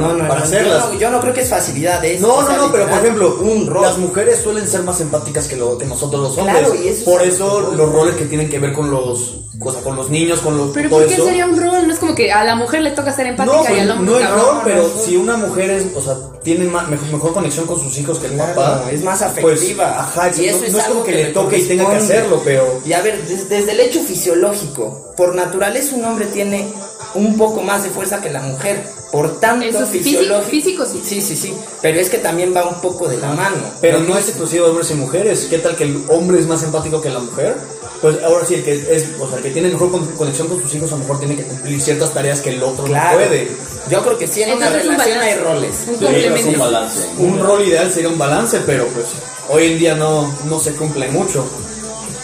no, 0.00 0.12
no, 0.14 0.28
para 0.28 0.40
no, 0.40 0.44
hacerlas. 0.46 0.84
Yo 0.86 0.92
no, 0.94 0.98
yo 1.00 1.10
no 1.10 1.20
creo 1.20 1.34
que 1.34 1.40
es 1.42 1.48
facilidad, 1.50 2.04
es. 2.04 2.20
No, 2.20 2.34
o 2.34 2.40
no, 2.42 2.46
sea, 2.48 2.56
no, 2.56 2.72
pero 2.72 2.88
por 2.88 2.98
ejemplo, 2.98 3.38
un 3.42 3.66
rol. 3.66 3.82
las 3.82 3.98
mujeres 3.98 4.40
suelen 4.42 4.66
ser 4.68 4.82
más 4.82 5.00
empáticas 5.00 5.46
que, 5.48 5.56
lo, 5.56 5.76
que 5.78 5.86
nosotros 5.86 6.20
los 6.22 6.38
hombres. 6.38 6.58
Claro, 6.58 6.74
y 6.74 6.88
eso 6.88 7.04
por 7.04 7.22
es- 7.22 7.34
eso 7.34 7.72
los 7.76 7.92
roles 7.92 8.16
que 8.16 8.24
tienen 8.26 8.48
que 8.48 8.58
ver 8.58 8.72
con 8.72 8.90
los, 8.90 9.38
o 9.60 9.70
sea, 9.72 9.82
con 9.82 9.94
los 9.96 10.08
niños, 10.10 10.40
con 10.40 10.56
los, 10.56 10.70
Pero 10.70 10.88
todo 10.88 11.00
¿por 11.00 11.08
qué 11.08 11.14
eso. 11.14 11.24
sería 11.26 11.46
un 11.46 11.60
rol? 11.60 11.86
No 11.86 11.92
es 11.92 11.98
como 11.98 12.14
que 12.14 12.32
a 12.32 12.42
la 12.44 12.56
mujer 12.56 12.82
le 12.82 12.90
toca 12.92 13.12
ser 13.14 13.26
empática 13.26 13.56
No, 13.56 13.62
y 13.64 13.66
pues, 13.66 13.80
al 13.80 13.90
hombre 13.90 14.12
no 14.14 14.20
cabrón. 14.20 14.44
rol, 14.46 14.60
pero 14.64 14.90
si 15.04 15.16
una 15.16 15.36
mujer 15.36 15.70
es, 15.70 15.84
o 15.94 16.00
sea, 16.00 16.16
tiene 16.42 16.64
ma- 16.64 16.82
mejor, 16.84 17.08
mejor 17.12 17.32
conexión 17.34 17.66
con 17.66 17.78
sus 17.78 17.96
hijos 17.98 18.18
que 18.18 18.26
el 18.26 18.32
Claro, 18.34 18.54
papá, 18.54 18.90
es 18.90 19.02
más 19.04 19.18
pues, 19.40 19.54
afectiva. 19.60 20.00
ajá, 20.00 20.30
Y 20.36 20.46
eso 20.46 20.58
no, 20.58 20.64
es 20.64 20.72
no 20.72 20.78
es 20.78 20.84
como 20.86 21.04
que, 21.04 21.12
que 21.12 21.24
le 21.24 21.30
toque 21.30 21.58
y 21.58 21.68
tenga 21.68 21.88
que 21.90 21.96
hacerlo, 21.96 22.40
pero 22.44 22.80
Y 22.84 22.92
a 22.92 23.02
ver, 23.02 23.22
des- 23.28 23.48
desde 23.48 23.72
el 23.72 23.80
hecho 23.80 24.00
fisiológico, 24.02 25.12
por 25.16 25.34
naturaleza 25.34 25.94
un 25.94 26.04
hombre 26.04 26.26
tiene 26.26 26.72
un 27.14 27.36
poco 27.36 27.62
más 27.62 27.82
de 27.84 27.90
fuerza 27.90 28.20
que 28.20 28.30
la 28.30 28.40
mujer. 28.40 28.84
Por 29.10 29.38
tanto, 29.40 29.66
Eso 29.66 29.84
sí, 29.86 29.98
fisiológico. 30.00 30.50
físico- 30.50 30.84
físico 30.86 31.04
sí. 31.04 31.20
Sí, 31.20 31.20
sí, 31.20 31.36
sí. 31.36 31.54
Pero 31.82 32.00
es 32.00 32.08
que 32.08 32.18
también 32.18 32.54
va 32.56 32.66
un 32.66 32.80
poco 32.80 33.08
de 33.08 33.18
la 33.18 33.28
mano. 33.32 33.56
Pero 33.80 34.00
no 34.00 34.16
es 34.16 34.28
exclusivo 34.28 34.64
de 34.64 34.70
hombres 34.70 34.90
y 34.90 34.94
mujeres. 34.94 35.46
¿Qué 35.50 35.58
tal 35.58 35.76
que 35.76 35.84
el 35.84 36.02
hombre 36.08 36.38
es 36.38 36.46
más 36.46 36.62
empático 36.62 37.00
que 37.00 37.10
la 37.10 37.18
mujer? 37.20 37.56
Pues 38.00 38.16
ahora 38.24 38.44
sí, 38.46 38.54
el 38.54 38.64
que 38.64 38.72
es, 38.72 39.06
o 39.20 39.28
sea, 39.28 39.36
el 39.36 39.42
que 39.44 39.50
tiene 39.50 39.68
mejor 39.68 39.90
con- 39.90 40.06
conexión 40.12 40.48
con 40.48 40.60
sus 40.62 40.74
hijos 40.74 40.90
a 40.90 40.94
lo 40.94 41.00
mejor 41.00 41.18
tiene 41.18 41.36
que 41.36 41.44
cumplir 41.44 41.80
ciertas 41.80 42.12
tareas 42.14 42.40
que 42.40 42.50
el 42.50 42.62
otro 42.62 42.84
Claro. 42.84 43.20
no 43.20 43.26
puede. 43.26 43.48
Yo 43.90 44.02
creo 44.02 44.18
que 44.18 44.26
sí, 44.26 44.42
en 44.42 44.54
una 44.56 44.66
Entonces, 44.66 44.88
un 44.88 44.92
relación 44.94 45.20
hay 45.20 45.34
roles. 45.36 45.74
Un 45.86 45.98
Sí, 45.98 46.04
es 46.06 46.10
complemento. 46.10 46.48
un 46.50 46.58
balance. 46.58 47.08
Un 47.18 47.38
rol 47.38 47.68
ideal 47.68 47.92
sería 47.92 48.08
un 48.08 48.18
balance, 48.18 48.60
pero 48.66 48.86
pues 48.88 49.06
hoy 49.50 49.72
en 49.72 49.78
día 49.78 49.94
no, 49.94 50.34
no 50.46 50.58
se 50.58 50.72
cumple 50.72 51.08
mucho. 51.08 51.44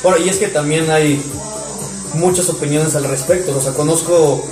Bueno, 0.02 0.18
y 0.24 0.28
es 0.30 0.38
que 0.38 0.48
también 0.48 0.90
hay 0.90 1.22
muchas 2.14 2.48
opiniones 2.48 2.94
al 2.94 3.04
respecto. 3.04 3.56
O 3.56 3.60
sea, 3.60 3.72
conozco 3.72 4.46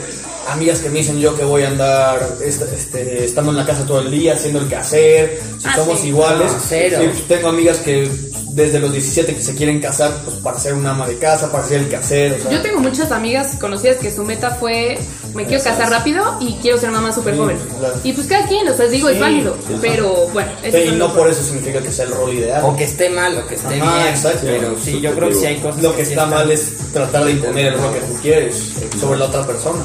amigas 0.48 0.78
que 0.80 0.88
me 0.90 0.98
dicen 1.00 1.18
yo 1.18 1.37
que 1.37 1.44
voy 1.44 1.62
a 1.64 1.68
andar 1.68 2.37
est- 2.44 2.62
este, 2.62 3.24
estando 3.24 3.50
en 3.50 3.56
la 3.59 3.66
casa 3.66 3.85
todo 3.87 4.00
el 4.00 4.11
día, 4.11 4.35
haciendo 4.35 4.61
el 4.61 4.68
quehacer, 4.68 5.40
si 5.59 5.66
Ah, 5.68 5.74
somos 5.76 6.00
sí. 6.00 6.09
iguales. 6.09 6.52
No, 6.52 6.59
cero. 6.68 6.98
Sí, 7.00 7.09
pues, 7.09 7.28
tengo 7.28 7.48
amigas 7.48 7.78
que 7.78 8.09
desde 8.52 8.78
los 8.78 8.90
17 8.90 9.35
que 9.35 9.42
se 9.42 9.54
quieren 9.54 9.80
casar 9.80 10.11
pues, 10.24 10.37
para 10.38 10.59
ser 10.59 10.72
una 10.72 10.92
ama 10.92 11.06
de 11.06 11.18
casa, 11.18 11.52
para 11.52 11.62
hacer 11.64 11.80
el 11.80 11.88
quehacer. 11.88 12.32
O 12.32 12.42
sea, 12.42 12.50
Yo 12.52 12.62
tengo 12.62 12.80
muchas 12.80 13.11
amigas 13.12 13.56
conocidas 13.61 13.96
que 13.98 14.11
su 14.11 14.24
meta 14.24 14.50
fue 14.52 14.98
me 15.35 15.44
quiero 15.44 15.62
casar 15.62 15.90
rápido 15.90 16.24
y 16.40 16.54
quiero 16.62 16.78
ser 16.78 16.90
mamá 16.90 17.12
súper 17.12 17.35
Sí, 17.35 17.40
joven. 17.40 17.59
claro. 17.78 17.94
Y 18.02 18.12
pues 18.14 18.26
cada 18.26 18.46
quien, 18.46 18.66
o 18.66 18.74
sea, 18.74 18.87
digo, 18.87 19.11
es 19.11 19.20
válido. 19.20 19.54
Pero 19.82 20.28
bueno, 20.32 20.50
Sí, 20.62 20.68
eso 20.72 20.94
y 20.94 20.96
no 20.96 21.12
por 21.12 21.28
eso 21.28 21.42
significa 21.42 21.80
que 21.82 21.92
sea 21.92 22.06
el 22.06 22.12
rol 22.12 22.32
ideal. 22.32 22.62
O 22.64 22.74
que 22.74 22.85
esté 22.85 23.11
mal 23.11 23.37
o 23.37 23.46
que 23.46 23.56
esté 23.56 23.78
Ajá, 23.78 23.96
bien. 23.98 24.09
exacto. 24.14 24.40
Pero 24.46 24.74
sí, 24.82 24.98
yo 25.02 25.14
creo 25.14 25.28
que 25.28 25.35
sí 25.35 25.44
hay 25.44 25.56
cosas. 25.59 25.82
Lo 25.82 25.90
que 25.94 26.04
sí 26.06 26.12
está 26.12 26.24
están- 26.24 26.30
mal 26.30 26.50
es 26.50 26.72
tratar 26.94 27.24
de 27.26 27.32
imponer 27.32 27.66
el 27.66 27.74
rol 27.78 27.92
que 27.92 28.00
tú 28.00 28.14
quieres 28.22 28.56
sobre 28.98 29.18
la 29.18 29.26
otra 29.26 29.46
persona. 29.46 29.85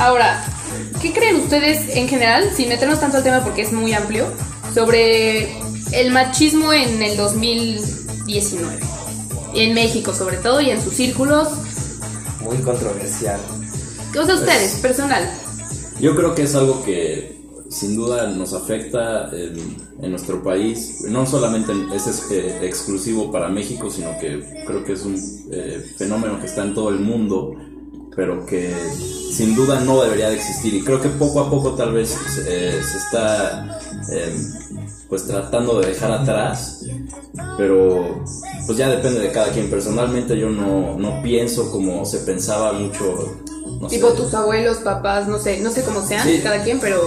Ahora, 0.00 0.42
¿qué 1.02 1.12
creen 1.12 1.36
ustedes 1.36 1.94
en 1.94 2.08
general, 2.08 2.50
sin 2.56 2.70
meternos 2.70 3.00
tanto 3.00 3.18
al 3.18 3.22
tema 3.22 3.44
porque 3.44 3.60
es 3.60 3.70
muy 3.70 3.92
amplio, 3.92 4.28
sobre 4.72 5.52
el 5.92 6.10
machismo 6.10 6.72
en 6.72 7.02
el 7.02 7.18
2019? 7.18 8.78
Y 9.52 9.60
en 9.60 9.74
México 9.74 10.14
sobre 10.14 10.38
todo 10.38 10.62
y 10.62 10.70
en 10.70 10.82
sus 10.82 10.94
círculos. 10.94 11.48
Muy 12.40 12.56
controversial. 12.58 13.38
O 14.18 14.24
sea, 14.24 14.36
ustedes, 14.36 14.76
personal. 14.76 15.30
Yo 16.00 16.16
creo 16.16 16.34
que 16.34 16.44
es 16.44 16.54
algo 16.54 16.82
que 16.82 17.38
sin 17.68 17.94
duda 17.94 18.26
nos 18.28 18.54
afecta 18.54 19.28
en, 19.32 19.76
en 20.00 20.10
nuestro 20.10 20.42
país. 20.42 21.04
No 21.10 21.26
solamente 21.26 21.72
es 21.94 22.30
eh, 22.30 22.58
exclusivo 22.62 23.30
para 23.30 23.48
México, 23.48 23.90
sino 23.90 24.18
que 24.18 24.64
creo 24.66 24.82
que 24.82 24.94
es 24.94 25.04
un 25.04 25.16
eh, 25.52 25.84
fenómeno 25.98 26.40
que 26.40 26.46
está 26.46 26.64
en 26.64 26.72
todo 26.72 26.88
el 26.88 27.00
mundo, 27.00 27.54
pero 28.14 28.44
que 28.46 28.74
sin 29.32 29.54
duda 29.54 29.80
no 29.80 30.02
debería 30.02 30.28
de 30.30 30.36
existir. 30.36 30.74
Y 30.74 30.82
creo 30.84 31.00
que 31.00 31.08
poco 31.08 31.40
a 31.40 31.50
poco 31.50 31.74
tal 31.74 31.92
vez 31.92 32.16
eh, 32.46 32.80
se 32.82 32.98
está 32.98 33.78
eh, 34.12 34.34
pues 35.08 35.26
tratando 35.26 35.80
de 35.80 35.88
dejar 35.88 36.12
atrás, 36.12 36.84
pero 37.56 38.24
pues 38.66 38.78
ya 38.78 38.88
depende 38.88 39.20
de 39.20 39.32
cada 39.32 39.50
quien. 39.52 39.70
Personalmente 39.70 40.38
yo 40.38 40.48
no, 40.50 40.96
no 40.98 41.22
pienso 41.22 41.70
como 41.70 42.04
se 42.04 42.18
pensaba 42.18 42.72
mucho. 42.72 43.36
No 43.80 43.88
sé. 43.88 43.96
Tipo 43.96 44.12
tus 44.12 44.34
abuelos, 44.34 44.78
papás, 44.78 45.26
no 45.28 45.38
sé, 45.38 45.60
no 45.60 45.70
sé 45.70 45.82
cómo 45.82 46.02
sean, 46.06 46.26
Sí. 46.26 46.40
cada 46.42 46.62
quien, 46.62 46.80
pero 46.80 47.00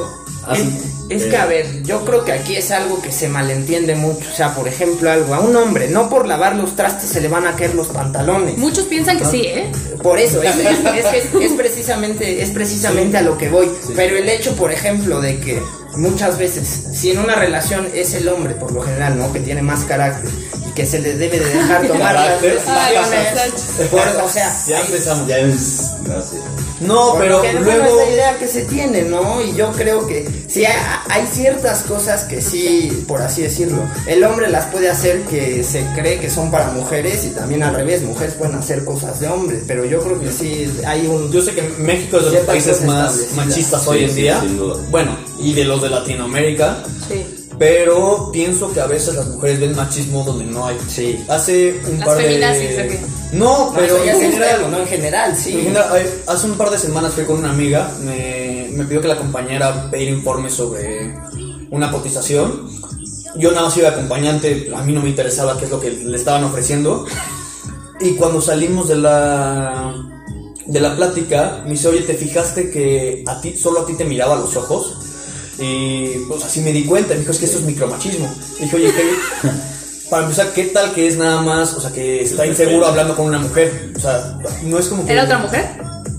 Es, 0.52 0.62
es 1.10 1.26
que, 1.30 1.38
a 1.38 1.46
ver, 1.46 1.84
yo 1.84 2.04
creo 2.06 2.26
que 2.26 2.32
aquí 2.34 2.56
es 2.56 2.72
algo 2.72 3.02
que 3.02 3.12
se 3.12 3.30
malentiende 3.30 3.96
mucho. 3.96 4.28
O 4.32 4.36
sea, 4.36 4.54
por 4.56 4.68
ejemplo, 4.68 5.10
algo, 5.12 5.34
a 5.34 5.40
un 5.40 5.56
hombre, 5.56 5.88
no 5.90 6.10
por 6.10 6.28
lavar 6.28 6.56
los 6.56 6.76
trastes 6.76 7.10
se 7.10 7.22
le 7.22 7.28
van 7.30 7.46
a 7.48 7.56
caer 7.56 7.76
los 7.76 7.88
pantalones. 7.88 8.58
muchos 8.58 8.86
piensan 8.86 9.18
que 9.20 9.26
sí, 9.26 9.42
¿eh? 9.46 9.72
Por 10.02 10.20
eso, 10.20 10.42
es, 10.42 10.56
es- 10.56 10.66
es 10.68 11.06
que 11.06 11.18
es, 11.18 11.52
es 11.52 11.52
precisamente, 11.54 12.42
es 12.42 12.50
precisamente 12.52 13.18
a 13.18 13.22
lo 13.22 13.38
que 13.38 13.50
voy. 13.50 13.70
Pero 13.96 14.18
el 14.18 14.28
hecho, 14.28 14.56
por 14.56 14.72
ejemplo, 14.72 15.22
de 15.22 15.40
que 15.40 15.62
muchas 15.96 16.38
veces, 16.38 16.68
si 16.94 17.12
en 17.12 17.20
una 17.20 17.36
relación 17.36 17.88
es 17.94 18.14
el 18.16 18.28
hombre, 18.28 18.54
por 18.56 18.72
lo 18.74 18.82
general, 18.82 19.18
¿no? 19.18 19.32
Que 19.32 19.40
tiene 19.40 19.62
más 19.62 19.82
carácter 19.86 20.30
y 20.68 20.72
que 20.74 20.86
se 20.86 21.00
le 21.00 21.16
debe 21.16 21.40
de 21.40 21.46
dejar 21.46 21.88
tomar 21.88 22.16
las 22.16 22.42
decisiones. 22.42 23.90
por- 23.92 24.24
o 24.24 24.30
sea, 24.30 24.54
Ya 24.68 24.82
empezamos. 24.82 25.28
Ya 25.28 25.38
es. 25.38 25.92
No 26.82 27.16
pero 27.20 27.42
general 27.42 27.63
luego. 27.80 28.02
es 28.02 28.08
la 28.08 28.13
idea 28.13 28.38
que 28.38 28.48
se 28.48 28.63
tiene, 28.63 29.04
¿no? 29.04 29.42
Y 29.42 29.54
yo 29.56 29.72
creo 29.72 30.06
que 30.08 30.28
sí 30.48 30.66
hay, 30.66 30.76
hay 31.10 31.28
ciertas 31.28 31.84
cosas 31.84 32.24
que 32.26 32.42
sí, 32.42 33.04
por 33.08 33.22
así 33.22 33.42
decirlo, 33.44 33.82
el 34.08 34.24
hombre 34.24 34.50
las 34.50 34.66
puede 34.68 34.89
hacer 34.89 35.22
que 35.24 35.63
se 35.63 35.86
cree 35.96 36.20
que 36.20 36.30
son 36.30 36.52
para 36.52 36.72
mujeres 36.72 37.26
y 37.26 37.30
también 37.30 37.63
al 37.63 37.76
revés, 37.76 38.02
mujeres 38.04 38.34
pueden 38.36 38.56
hacer 38.56 38.84
cosas 38.86 39.20
de 39.20 39.28
hombres, 39.28 39.63
pero 39.68 39.86
yo 39.86 40.02
creo 40.04 40.20
que 40.20 40.32
sí 40.32 40.72
hay 40.86 41.08
un 41.08 41.32
Yo 41.32 41.42
sé 41.42 41.54
que 41.54 41.62
México 41.80 42.18
es 42.18 42.26
de 42.26 42.32
los 42.32 42.42
países 42.42 42.84
más 42.84 43.16
machistas 43.36 43.84
Sí, 43.84 43.89
hoy 43.89 44.04
en 44.06 44.10
sí, 44.10 44.22
día. 44.22 44.39
sin 44.42 44.58
duda. 44.58 44.78
Bueno, 44.89 45.18
y 45.39 45.54
de 45.54 45.66
los 45.66 45.82
de 45.82 45.89
Latinoamérica. 45.89 46.84
Sí. 47.08 47.43
Pero 47.60 48.30
pienso 48.32 48.74
que 48.74 48.82
a 48.82 48.88
veces 48.88 49.16
las 49.16 49.28
mujeres 49.28 49.60
ven 49.60 49.76
machismo 49.76 50.24
donde 50.24 50.46
no 50.46 50.66
hay. 50.66 50.78
Sí. 50.88 51.24
Hace 51.30 51.80
un 51.88 52.00
Las 52.00 52.08
par 52.08 52.18
de. 52.18 52.24
feminazis, 52.24 52.72
¿o 52.72 52.88
qué? 52.89 53.00
No, 53.34 53.74
pero 53.76 54.04
en 54.04 54.20
general. 54.20 54.72
¿no? 54.72 54.80
En 54.80 54.88
general, 54.88 55.36
sí. 55.38 55.54
En 55.54 55.63
general, 55.66 55.88
ay, 55.92 56.06
hace 56.28 56.48
un 56.48 56.58
par 56.58 56.70
de 56.70 56.78
semanas 56.78 57.13
fui 57.13 57.26
con 57.26 57.38
una 57.38 57.52
amiga, 57.52 57.92
me, 58.04 58.70
me 58.72 58.84
pidió 58.86 59.02
que 59.02 59.08
la 59.08 59.16
acompañara 59.16 59.68
a 59.70 59.92
pedir 59.92 60.10
informes 60.10 60.54
sobre 60.54 61.16
una 61.72 61.92
cotización. 61.92 62.70
Yo 63.36 63.50
nada 63.52 63.63
más 63.63 63.78
iba 63.78 63.89
de 63.89 63.96
acompañante, 63.96 64.72
a 64.76 64.84
mí 64.84 64.94
no 64.94 65.02
me 65.02 65.10
interesaba 65.10 65.58
qué 65.58 65.66
es 65.66 65.72
lo 65.72 65.80
que 65.80 65.89
le 65.92 66.18
estaban 66.18 66.44
ofreciendo. 66.44 67.06
Y 68.00 68.12
cuando 68.16 68.42
salimos 68.42 68.88
de 68.88 68.96
la 68.98 69.96
de 70.66 70.80
la 70.80 70.96
plática, 70.96 71.62
me 71.66 71.72
dice, 71.72 71.88
oye, 71.89 72.02
¿te 72.02 72.13
fijaste 72.13 72.70
que 72.72 73.24
a 73.28 73.42
ti, 73.42 73.56
solo 73.56 73.82
a 73.82 73.86
ti 73.86 73.96
te 73.96 74.06
miraba 74.06 74.36
a 74.36 74.39
los 74.39 74.56
ojos? 74.56 74.98
Y 75.60 76.18
pues 76.28 76.44
así 76.44 76.62
me 76.62 76.72
di 76.72 76.84
cuenta, 76.86 77.13
me 77.13 77.20
dijo, 77.22 77.32
es 77.32 77.38
que 77.39 77.46
eso 77.46 77.60
es 77.60 77.63
micromachismo. 77.66 78.28
Y 78.60 78.63
dije, 78.63 78.76
oye, 78.76 78.94
¿qué? 78.94 79.50
Para 80.10 80.24
empezar, 80.24 80.52
¿qué 80.54 80.66
tal 80.66 80.94
que 80.94 81.08
es 81.08 81.18
nada 81.18 81.42
más, 81.42 81.74
o 81.74 81.82
sea, 81.82 81.92
que 81.92 82.22
está 82.24 82.46
inseguro 82.46 82.86
hablando 82.86 83.16
con 83.16 83.26
una 83.26 83.39
mujer? 83.39 83.94
O 83.96 84.00
sea, 84.00 84.38
no 84.63 84.78
es 84.78 84.88
como 84.88 85.06
que... 85.06 85.13
¿Era 85.13 85.24
otra 85.24 85.39
mujer? 85.39 85.66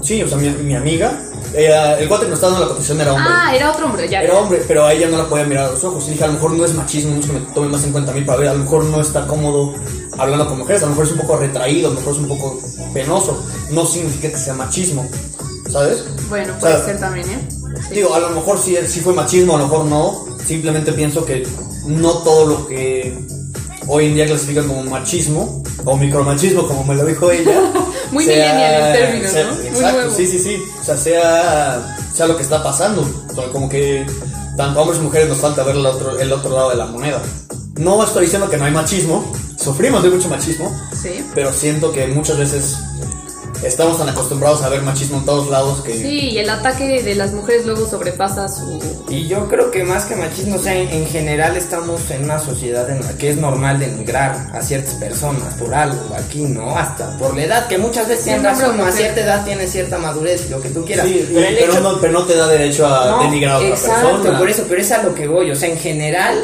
Sí, 0.02 0.22
o 0.22 0.28
sea, 0.28 0.36
mi, 0.36 0.48
mi 0.50 0.74
amiga, 0.74 1.18
ella- 1.54 1.98
el 1.98 2.08
cuate 2.08 2.24
que 2.24 2.30
nos 2.30 2.38
estaba 2.38 2.52
dando 2.54 2.66
la 2.66 2.72
cotización 2.72 3.00
era 3.00 3.12
hombre. 3.12 3.28
Ah, 3.32 3.54
era 3.54 3.70
otro 3.70 3.86
hombre, 3.86 4.08
ya. 4.08 4.22
Era 4.22 4.34
hombre, 4.38 4.62
pero 4.66 4.84
a 4.84 4.92
ella 4.92 5.08
no 5.08 5.16
la 5.18 5.28
podía 5.28 5.44
mirar 5.44 5.66
a 5.68 5.70
los 5.72 5.84
ojos. 5.84 6.06
Y 6.08 6.12
dije, 6.12 6.24
a 6.24 6.26
lo 6.28 6.32
mejor 6.34 6.50
no 6.52 6.64
es 6.64 6.74
machismo, 6.74 7.14
no 7.14 7.20
es 7.20 7.26
que 7.26 7.32
me 7.32 7.40
tome 7.54 7.68
más 7.68 7.84
en 7.84 7.92
cuenta 7.92 8.10
a 8.10 8.14
mí 8.14 8.22
para 8.22 8.38
ver, 8.38 8.48
a 8.48 8.52
lo 8.54 8.60
mejor 8.60 8.84
no 8.84 9.00
está 9.00 9.26
cómodo 9.26 9.74
hablando 10.18 10.48
con 10.48 10.58
mujeres, 10.58 10.82
a 10.82 10.86
lo 10.86 10.90
mejor 10.90 11.04
es 11.06 11.12
un 11.12 11.18
poco 11.18 11.36
retraído, 11.36 11.88
a 11.88 11.94
lo 11.94 12.00
mejor 12.00 12.14
es 12.14 12.18
un 12.20 12.28
poco 12.28 12.60
penoso. 12.92 13.44
No 13.70 13.86
significa 13.86 14.28
que 14.30 14.38
sea 14.38 14.54
machismo, 14.54 15.08
¿sabes? 15.70 16.04
Bueno, 16.28 16.52
O 16.56 16.58
puede 16.60 16.74
sea, 16.76 16.84
ser 16.84 17.00
también, 17.00 17.28
¿eh? 17.30 17.48
Sí. 17.88 17.94
Digo, 17.96 18.14
a 18.14 18.20
lo 18.20 18.30
mejor 18.30 18.58
sí, 18.58 18.76
sí 18.86 19.00
fue 19.00 19.12
machismo, 19.14 19.56
a 19.56 19.58
lo 19.58 19.64
mejor 19.68 19.84
no. 19.86 20.24
Simplemente 20.44 20.92
pienso 20.92 21.24
que 21.24 21.46
no 21.86 22.12
todo 22.18 22.46
lo 22.46 22.66
que 22.66 23.16
hoy 23.86 24.06
en 24.06 24.14
día 24.14 24.26
clasifican 24.26 24.66
como 24.68 24.82
machismo 24.84 25.62
o 25.84 25.96
micromachismo, 25.96 26.66
como 26.66 26.84
me 26.84 26.94
lo 26.94 27.04
dijo 27.04 27.30
ella. 27.30 27.60
Muy 28.12 28.24
millennial 28.26 28.74
el 28.74 28.92
término, 28.98 29.28
sea- 29.28 29.44
¿no? 29.44 29.60
Exacto, 29.60 30.10
sí, 30.16 30.26
sí, 30.26 30.38
sí. 30.38 30.56
O 30.80 30.84
sea, 30.84 30.96
sea, 30.96 31.96
sea 32.14 32.26
lo 32.26 32.36
que 32.36 32.42
está 32.42 32.62
pasando. 32.62 33.02
O 33.30 33.34
sea, 33.34 33.48
como 33.50 33.68
que 33.68 34.06
tanto 34.56 34.80
hombres 34.80 35.00
y 35.00 35.02
mujeres 35.02 35.28
nos 35.28 35.38
falta 35.38 35.62
ver 35.64 35.76
el 35.76 35.84
otro, 35.86 36.18
el 36.18 36.32
otro 36.32 36.54
lado 36.54 36.70
de 36.70 36.76
la 36.76 36.86
moneda. 36.86 37.20
No 37.76 38.02
estoy 38.04 38.24
diciendo 38.24 38.48
que 38.48 38.56
no 38.56 38.66
hay 38.66 38.72
machismo, 38.72 39.32
sufrimos 39.58 40.02
de 40.04 40.10
mucho 40.10 40.28
machismo, 40.28 40.70
Sí. 41.02 41.24
pero 41.34 41.52
siento 41.52 41.90
que 41.90 42.06
muchas 42.06 42.38
veces 42.38 42.76
estamos 43.62 43.98
tan 43.98 44.08
acostumbrados 44.08 44.62
a 44.62 44.68
ver 44.68 44.82
machismo 44.82 45.18
en 45.18 45.24
todos 45.24 45.48
lados 45.50 45.80
que... 45.82 45.92
Sí, 45.94 46.30
y 46.30 46.38
el 46.38 46.50
ataque 46.50 47.02
de 47.02 47.14
las 47.14 47.32
mujeres 47.32 47.64
luego 47.66 47.86
sobrepasa 47.88 48.48
su... 48.48 48.80
Y 49.08 49.26
yo 49.28 49.48
creo 49.48 49.70
que 49.70 49.84
más 49.84 50.04
que 50.06 50.16
machismo, 50.16 50.56
o 50.56 50.58
sea, 50.58 50.74
en, 50.74 50.88
en 50.88 51.06
general 51.06 51.56
estamos 51.56 52.10
en 52.10 52.24
una 52.24 52.38
sociedad 52.38 52.88
en 52.90 53.02
la 53.02 53.12
que 53.16 53.30
es 53.30 53.36
normal 53.36 53.78
denigrar 53.78 54.50
a 54.52 54.60
ciertas 54.62 54.94
personas 54.94 55.54
por 55.54 55.74
algo, 55.74 56.00
aquí, 56.16 56.40
¿no? 56.42 56.76
Hasta 56.76 57.16
por 57.18 57.34
la 57.36 57.44
edad, 57.44 57.66
que 57.68 57.78
muchas 57.78 58.08
veces 58.08 58.24
Siempre 58.24 58.50
razón, 58.50 58.80
a 58.80 58.90
cierta 58.90 59.20
edad 59.20 59.44
tiene 59.44 59.66
cierta 59.66 59.98
madurez 59.98 60.50
lo 60.50 60.60
que 60.60 60.70
tú 60.70 60.84
quieras. 60.84 61.06
Sí, 61.06 61.28
pero 61.32 61.46
el 61.46 61.54
pero, 61.56 61.72
hecho- 61.72 61.80
no, 61.80 62.00
pero 62.00 62.12
no 62.12 62.24
te 62.24 62.36
da 62.36 62.48
derecho 62.48 62.86
a 62.86 63.06
No, 63.10 63.22
denigrar 63.24 63.52
a 63.54 63.58
otra 63.58 63.68
exacto, 63.68 64.10
persona. 64.16 64.38
por 64.38 64.50
eso, 64.50 64.64
pero 64.68 64.80
es 64.80 64.90
a 64.92 65.02
lo 65.02 65.14
que 65.14 65.26
voy, 65.28 65.50
o 65.50 65.56
sea, 65.56 65.68
en 65.68 65.78
general 65.78 66.34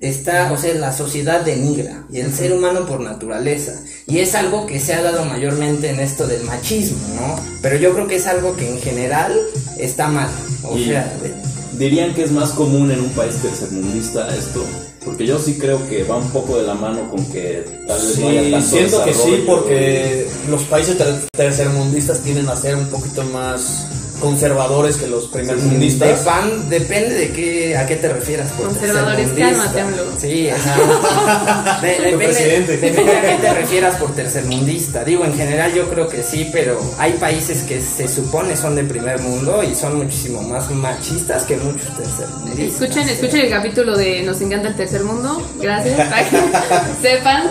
está, 0.00 0.52
o 0.52 0.56
sea, 0.58 0.74
la 0.74 0.92
sociedad 0.92 1.40
denigra 1.42 2.04
y 2.12 2.20
el 2.20 2.32
ser 2.32 2.52
humano 2.52 2.86
por 2.86 3.00
naturaleza. 3.00 3.72
Y 4.06 4.18
es 4.18 4.34
algo 4.34 4.66
que 4.66 4.80
se 4.80 4.94
ha 4.94 5.02
dado 5.02 5.24
mayormente 5.24 5.90
en 5.90 6.00
esto 6.00 6.26
del 6.26 6.44
machismo, 6.44 6.98
¿no? 7.16 7.40
Pero 7.62 7.76
yo 7.76 7.92
creo 7.92 8.06
que 8.06 8.16
es 8.16 8.26
algo 8.26 8.56
que 8.56 8.68
en 8.68 8.80
general 8.80 9.32
está 9.78 10.08
mal. 10.08 10.30
O 10.64 10.76
Y- 10.78 10.86
sea, 10.86 11.04
de- 11.22 11.34
¿Dirían 11.78 12.12
que 12.14 12.24
es 12.24 12.32
más 12.32 12.50
común 12.50 12.90
en 12.90 12.98
un 13.00 13.10
país 13.10 13.34
tercermundista 13.36 14.34
esto? 14.36 14.64
Porque 15.04 15.26
yo 15.26 15.38
sí 15.38 15.58
creo 15.58 15.86
que 15.88 16.02
va 16.02 16.16
un 16.16 16.28
poco 16.30 16.56
de 16.58 16.64
la 16.66 16.74
mano 16.74 17.08
con 17.10 17.24
que 17.26 17.64
tal 17.86 18.00
vez 18.00 18.18
no 18.18 18.28
haya 18.28 18.42
Sí, 18.42 18.50
tanto 18.50 18.66
siento 18.68 19.04
que 19.04 19.14
sí, 19.14 19.44
porque 19.46 20.26
los 20.50 20.62
países 20.64 20.98
ter- 20.98 21.28
tercermundistas 21.36 22.20
tienden 22.20 22.48
a 22.48 22.56
ser 22.56 22.74
un 22.76 22.86
poquito 22.86 23.22
más 23.24 23.62
conservadores 24.20 24.96
que 24.96 25.06
los 25.06 25.26
primermundistas. 25.28 26.24
Depan- 26.24 26.64
depende 26.68 27.14
de 27.14 27.32
qué, 27.32 27.76
a 27.76 27.86
qué 27.86 27.96
te 27.96 28.08
refieras 28.08 28.50
por 28.52 28.66
Conservadores, 28.66 29.26
tercermundista. 29.34 29.72
cálmate, 29.72 29.80
AMLO. 29.80 30.04
Sí, 30.20 30.48
ajá. 30.50 31.80
De- 31.80 31.88
depende, 32.10 32.76
depende 32.78 33.16
a 33.16 33.20
qué 33.22 33.36
te 33.40 33.54
refieras 33.54 33.96
por 33.96 34.14
tercermundista. 34.14 35.04
Digo, 35.04 35.24
en 35.24 35.34
general 35.34 35.72
yo 35.74 35.88
creo 35.88 36.08
que 36.08 36.22
sí, 36.22 36.48
pero 36.52 36.78
hay 36.98 37.12
países 37.14 37.62
que 37.62 37.80
se 37.80 38.08
supone 38.08 38.56
son 38.56 38.74
de 38.76 38.84
primer 38.84 39.20
mundo 39.20 39.62
y 39.62 39.74
son 39.74 39.96
muchísimo 39.98 40.42
más 40.42 40.70
machistas 40.70 41.44
que 41.44 41.56
muchos 41.56 41.94
tercermundistas. 41.96 42.82
Escuchen, 42.82 43.08
escuchen 43.08 43.40
el 43.40 43.50
capítulo 43.50 43.96
de 43.96 44.22
Nos 44.22 44.40
encanta 44.40 44.68
el 44.68 44.76
tercer 44.76 45.04
mundo. 45.04 45.42
Gracias, 45.60 45.96
para 45.96 46.28
que 46.30 46.38
sepan. 47.08 47.44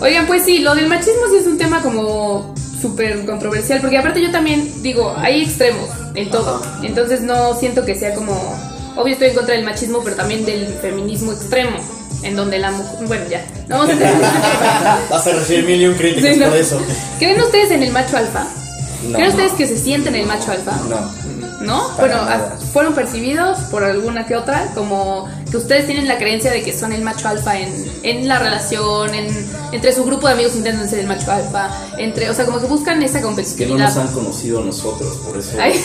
Oigan, 0.00 0.26
pues 0.26 0.44
sí, 0.44 0.58
lo 0.58 0.74
del 0.74 0.88
machismo 0.88 1.22
sí 1.30 1.36
es 1.40 1.46
un 1.46 1.58
tema 1.58 1.80
como 1.80 2.52
súper 2.82 3.24
controversial, 3.24 3.80
porque 3.80 3.96
aparte 3.98 4.20
yo 4.20 4.30
también 4.30 4.82
digo, 4.82 5.14
hay 5.16 5.42
extremos 5.42 5.88
en 6.14 6.30
todo. 6.30 6.60
Entonces 6.82 7.20
no 7.22 7.54
siento 7.58 7.84
que 7.84 7.94
sea 7.94 8.14
como... 8.14 8.34
Obvio 8.96 9.14
estoy 9.14 9.28
en 9.28 9.34
contra 9.34 9.54
del 9.54 9.64
machismo, 9.64 10.00
pero 10.04 10.16
también 10.16 10.44
del 10.44 10.66
feminismo 10.66 11.32
extremo, 11.32 11.78
en 12.22 12.36
donde 12.36 12.58
la 12.58 12.72
mujer... 12.72 13.06
Bueno, 13.06 13.24
ya, 13.30 13.42
no 13.68 13.78
vamos 13.78 13.94
a 13.94 14.98
Vas 15.10 15.26
a 15.26 15.32
recibir 15.32 15.64
mil 15.64 15.80
y 15.80 15.86
un 15.86 15.94
críticas 15.94 16.34
Sí, 16.34 16.40
no. 16.40 16.48
por 16.48 16.56
eso. 16.58 16.78
¿Creen 17.18 17.40
ustedes 17.40 17.70
en 17.70 17.82
el 17.84 17.92
macho 17.92 18.16
alfa? 18.18 18.46
No. 19.08 19.14
¿Creen 19.14 19.30
ustedes 19.30 19.52
que 19.52 19.66
se 19.66 19.78
sienten 19.78 20.14
el 20.14 20.26
macho 20.26 20.52
alfa? 20.52 20.72
No. 20.90 21.22
¿No? 21.62 21.88
Para 21.96 22.16
bueno, 22.16 22.24
nada. 22.24 22.58
fueron 22.72 22.92
percibidos 22.94 23.58
por 23.70 23.84
alguna 23.84 24.26
que 24.26 24.36
otra, 24.36 24.66
como 24.74 25.28
que 25.52 25.56
ustedes 25.58 25.86
tienen 25.86 26.08
la 26.08 26.16
creencia 26.18 26.50
de 26.50 26.62
que 26.64 26.76
son 26.76 26.92
el 26.92 27.02
macho 27.02 27.28
alfa 27.28 27.60
en, 27.60 27.84
en 28.02 28.26
la 28.26 28.38
relación, 28.40 29.14
en, 29.14 29.46
entre 29.70 29.92
su 29.92 30.02
grupo 30.04 30.26
de 30.26 30.32
amigos 30.32 30.56
intentan 30.56 30.88
ser 30.88 30.98
el 31.00 31.06
macho 31.06 31.30
alfa, 31.30 31.70
entre, 31.98 32.28
o 32.30 32.34
sea, 32.34 32.44
como 32.46 32.58
que 32.58 32.66
buscan 32.66 33.00
esa 33.02 33.18
Que 33.18 33.20
no 33.20 33.26
competitividad. 33.28 33.78
nos 33.88 33.96
han 33.98 34.08
conocido 34.12 34.60
a 34.60 34.64
nosotros, 34.64 35.16
por 35.18 35.36
eso. 35.38 35.50
Ay, 35.60 35.78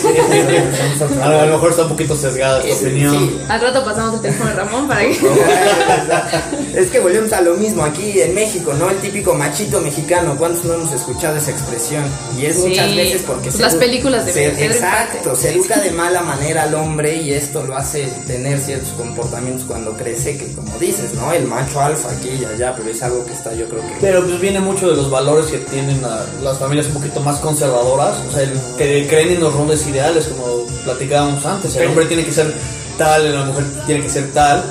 A 1.22 1.30
lo, 1.30 1.40
a 1.42 1.46
lo 1.46 1.52
mejor 1.54 1.70
está 1.72 1.84
un 1.84 1.90
poquito 1.90 2.16
sesgada 2.16 2.64
esta 2.64 2.80
Sí, 2.80 2.86
opinión. 2.86 3.14
sí. 3.30 3.38
al 3.50 3.62
rato 3.62 3.84
pasamos 3.86 4.16
el 4.16 4.22
teléfono 4.22 4.50
de 4.50 4.56
Ramón 4.56 4.88
para 4.88 5.02
que... 5.02 5.18
Es 6.74 6.88
que 6.90 7.00
volvemos 7.00 7.34
a 7.34 7.42
lo 7.42 7.56
mismo 7.56 7.84
aquí 7.84 8.22
en 8.22 8.34
México, 8.36 8.74
¿no? 8.74 8.90
El 8.90 8.98
típico 8.98 9.34
machito 9.34 9.82
mexicano. 9.82 10.36
¿Cuántos 10.38 10.64
no 10.66 10.76
hemos 10.76 10.92
escuchado 10.94 11.36
esa 11.38 11.52
expresión? 11.52 12.04
Y 12.40 12.46
es 12.46 12.58
Sí, 12.62 12.70
muchas 12.70 12.96
veces 12.96 13.24
porque 13.26 13.50
pues 13.50 13.60
las 13.60 13.76
películas 13.76 14.26
de 14.26 14.34
se- 14.34 14.50
Pedro 14.52 14.74
Exacto, 14.74 15.36
se 15.36 15.52
educa 15.54 15.80
de 15.80 15.92
mala 15.92 16.22
manera 16.22 16.64
al 16.64 16.76
hombre 16.76 17.16
y 17.18 17.34
esto 17.34 17.64
lo 17.64 17.76
hace 17.76 18.08
tener 18.28 18.60
ciertos 18.60 18.90
comportamientos 18.90 19.57
cuando 19.64 19.94
crece, 19.94 20.38
que 20.38 20.52
como 20.54 20.78
dices, 20.80 21.14
¿no? 21.16 21.32
El 21.32 21.46
macho 21.46 21.80
alfa 21.82 22.10
aquí 22.12 22.30
y 22.42 22.46
allá, 22.46 22.74
pero 22.76 22.90
es 22.90 23.02
algo 23.04 23.26
que 23.26 23.34
está, 23.34 23.54
yo 23.54 23.68
creo 23.68 23.82
que. 23.82 23.96
Pero 24.02 24.24
pues 24.26 24.40
viene 24.40 24.60
mucho 24.60 24.90
de 24.90 24.96
los 24.96 25.10
valores 25.10 25.48
que 25.48 25.58
tienen 25.60 26.02
la- 26.02 26.26
las 26.44 26.58
familias 26.58 26.88
un 26.88 26.94
poquito 26.96 27.20
más 27.22 27.40
conservadoras, 27.40 28.16
o 28.30 28.32
sea, 28.32 28.44
el 28.44 28.52
que 28.78 29.08
creen 29.08 29.32
en 29.34 29.40
los 29.42 29.54
roles 29.54 29.86
ideales, 29.88 30.26
como 30.28 30.66
platicábamos 30.84 31.46
antes. 31.46 31.76
El 31.76 31.88
hombre 31.90 32.06
tiene 32.06 32.26
que 32.26 32.32
ser 32.32 32.54
tal, 32.98 33.34
la 33.34 33.46
mujer 33.46 33.64
tiene 33.86 34.02
que 34.04 34.10
ser 34.10 34.32
tal. 34.34 34.64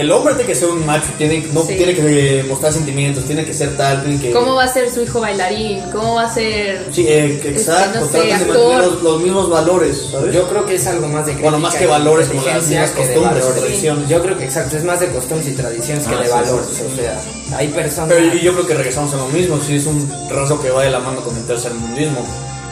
El 0.00 0.10
hombre 0.12 0.34
tiene 0.34 0.48
que 0.48 0.54
ser 0.54 0.68
un 0.70 0.84
macho, 0.86 1.06
tiene, 1.18 1.46
no 1.52 1.62
Sí. 1.62 1.74
tiene 1.76 1.94
que 1.94 2.44
mostrar 2.48 2.72
sentimientos, 2.72 3.24
tiene 3.26 3.44
que 3.44 3.52
ser 3.52 3.76
tal, 3.76 4.02
tiene 4.02 4.20
que... 4.20 4.30
¿Cómo 4.32 4.54
va 4.54 4.64
a 4.64 4.72
ser 4.72 4.90
su 4.90 5.02
hijo 5.02 5.20
bailarín? 5.20 5.80
¿Cómo 5.92 6.14
va 6.14 6.22
a 6.24 6.34
ser...? 6.34 6.86
Sí, 6.92 7.06
eh, 7.06 7.40
exacto, 7.44 8.00
no 8.00 8.06
sé, 8.08 8.32
actor. 8.32 8.84
los, 8.84 9.02
los 9.02 9.22
mismos 9.22 9.50
valores, 9.50 10.06
¿sabes? 10.10 10.34
Yo 10.34 10.48
creo 10.48 10.64
que 10.64 10.76
es 10.76 10.86
algo 10.86 11.06
más 11.08 11.26
de 11.26 11.34
Bueno, 11.34 11.58
más 11.58 11.74
que 11.74 11.86
valores, 11.86 12.28
como 12.28 12.42
las 12.44 12.66
mismas 12.66 12.90
que 12.90 13.02
costumbres, 13.06 13.54
tradiciones. 13.54 14.08
Yo 14.08 14.22
creo 14.22 14.38
que 14.38 14.44
exacto, 14.44 14.76
es 14.76 14.84
más 14.84 15.00
de 15.00 15.08
costumbres 15.08 15.48
y 15.48 15.52
tradiciones 15.52 16.06
que 16.06 16.14
Ah, 16.14 16.18
de 16.20 16.24
sí, 16.26 16.30
valores. 16.32 16.66
sí, 16.70 16.76
sí. 16.76 16.82
O 16.92 16.96
sea, 16.96 17.58
hay 17.58 17.68
personas. 17.68 18.08
Pero 18.10 18.34
y 18.34 18.40
yo 18.40 18.52
creo 18.54 18.66
que 18.66 18.74
regresamos 18.74 19.12
a 19.14 19.16
lo 19.18 19.28
mismo, 19.28 19.60
si 19.60 19.76
es 19.76 19.86
un 19.86 20.10
rasgo 20.30 20.60
que 20.62 20.70
va 20.70 20.82
de 20.82 20.90
la 20.90 21.00
mano 21.00 21.20
con 21.20 21.36
el 21.36 21.44
tercermundismo. 21.44 22.24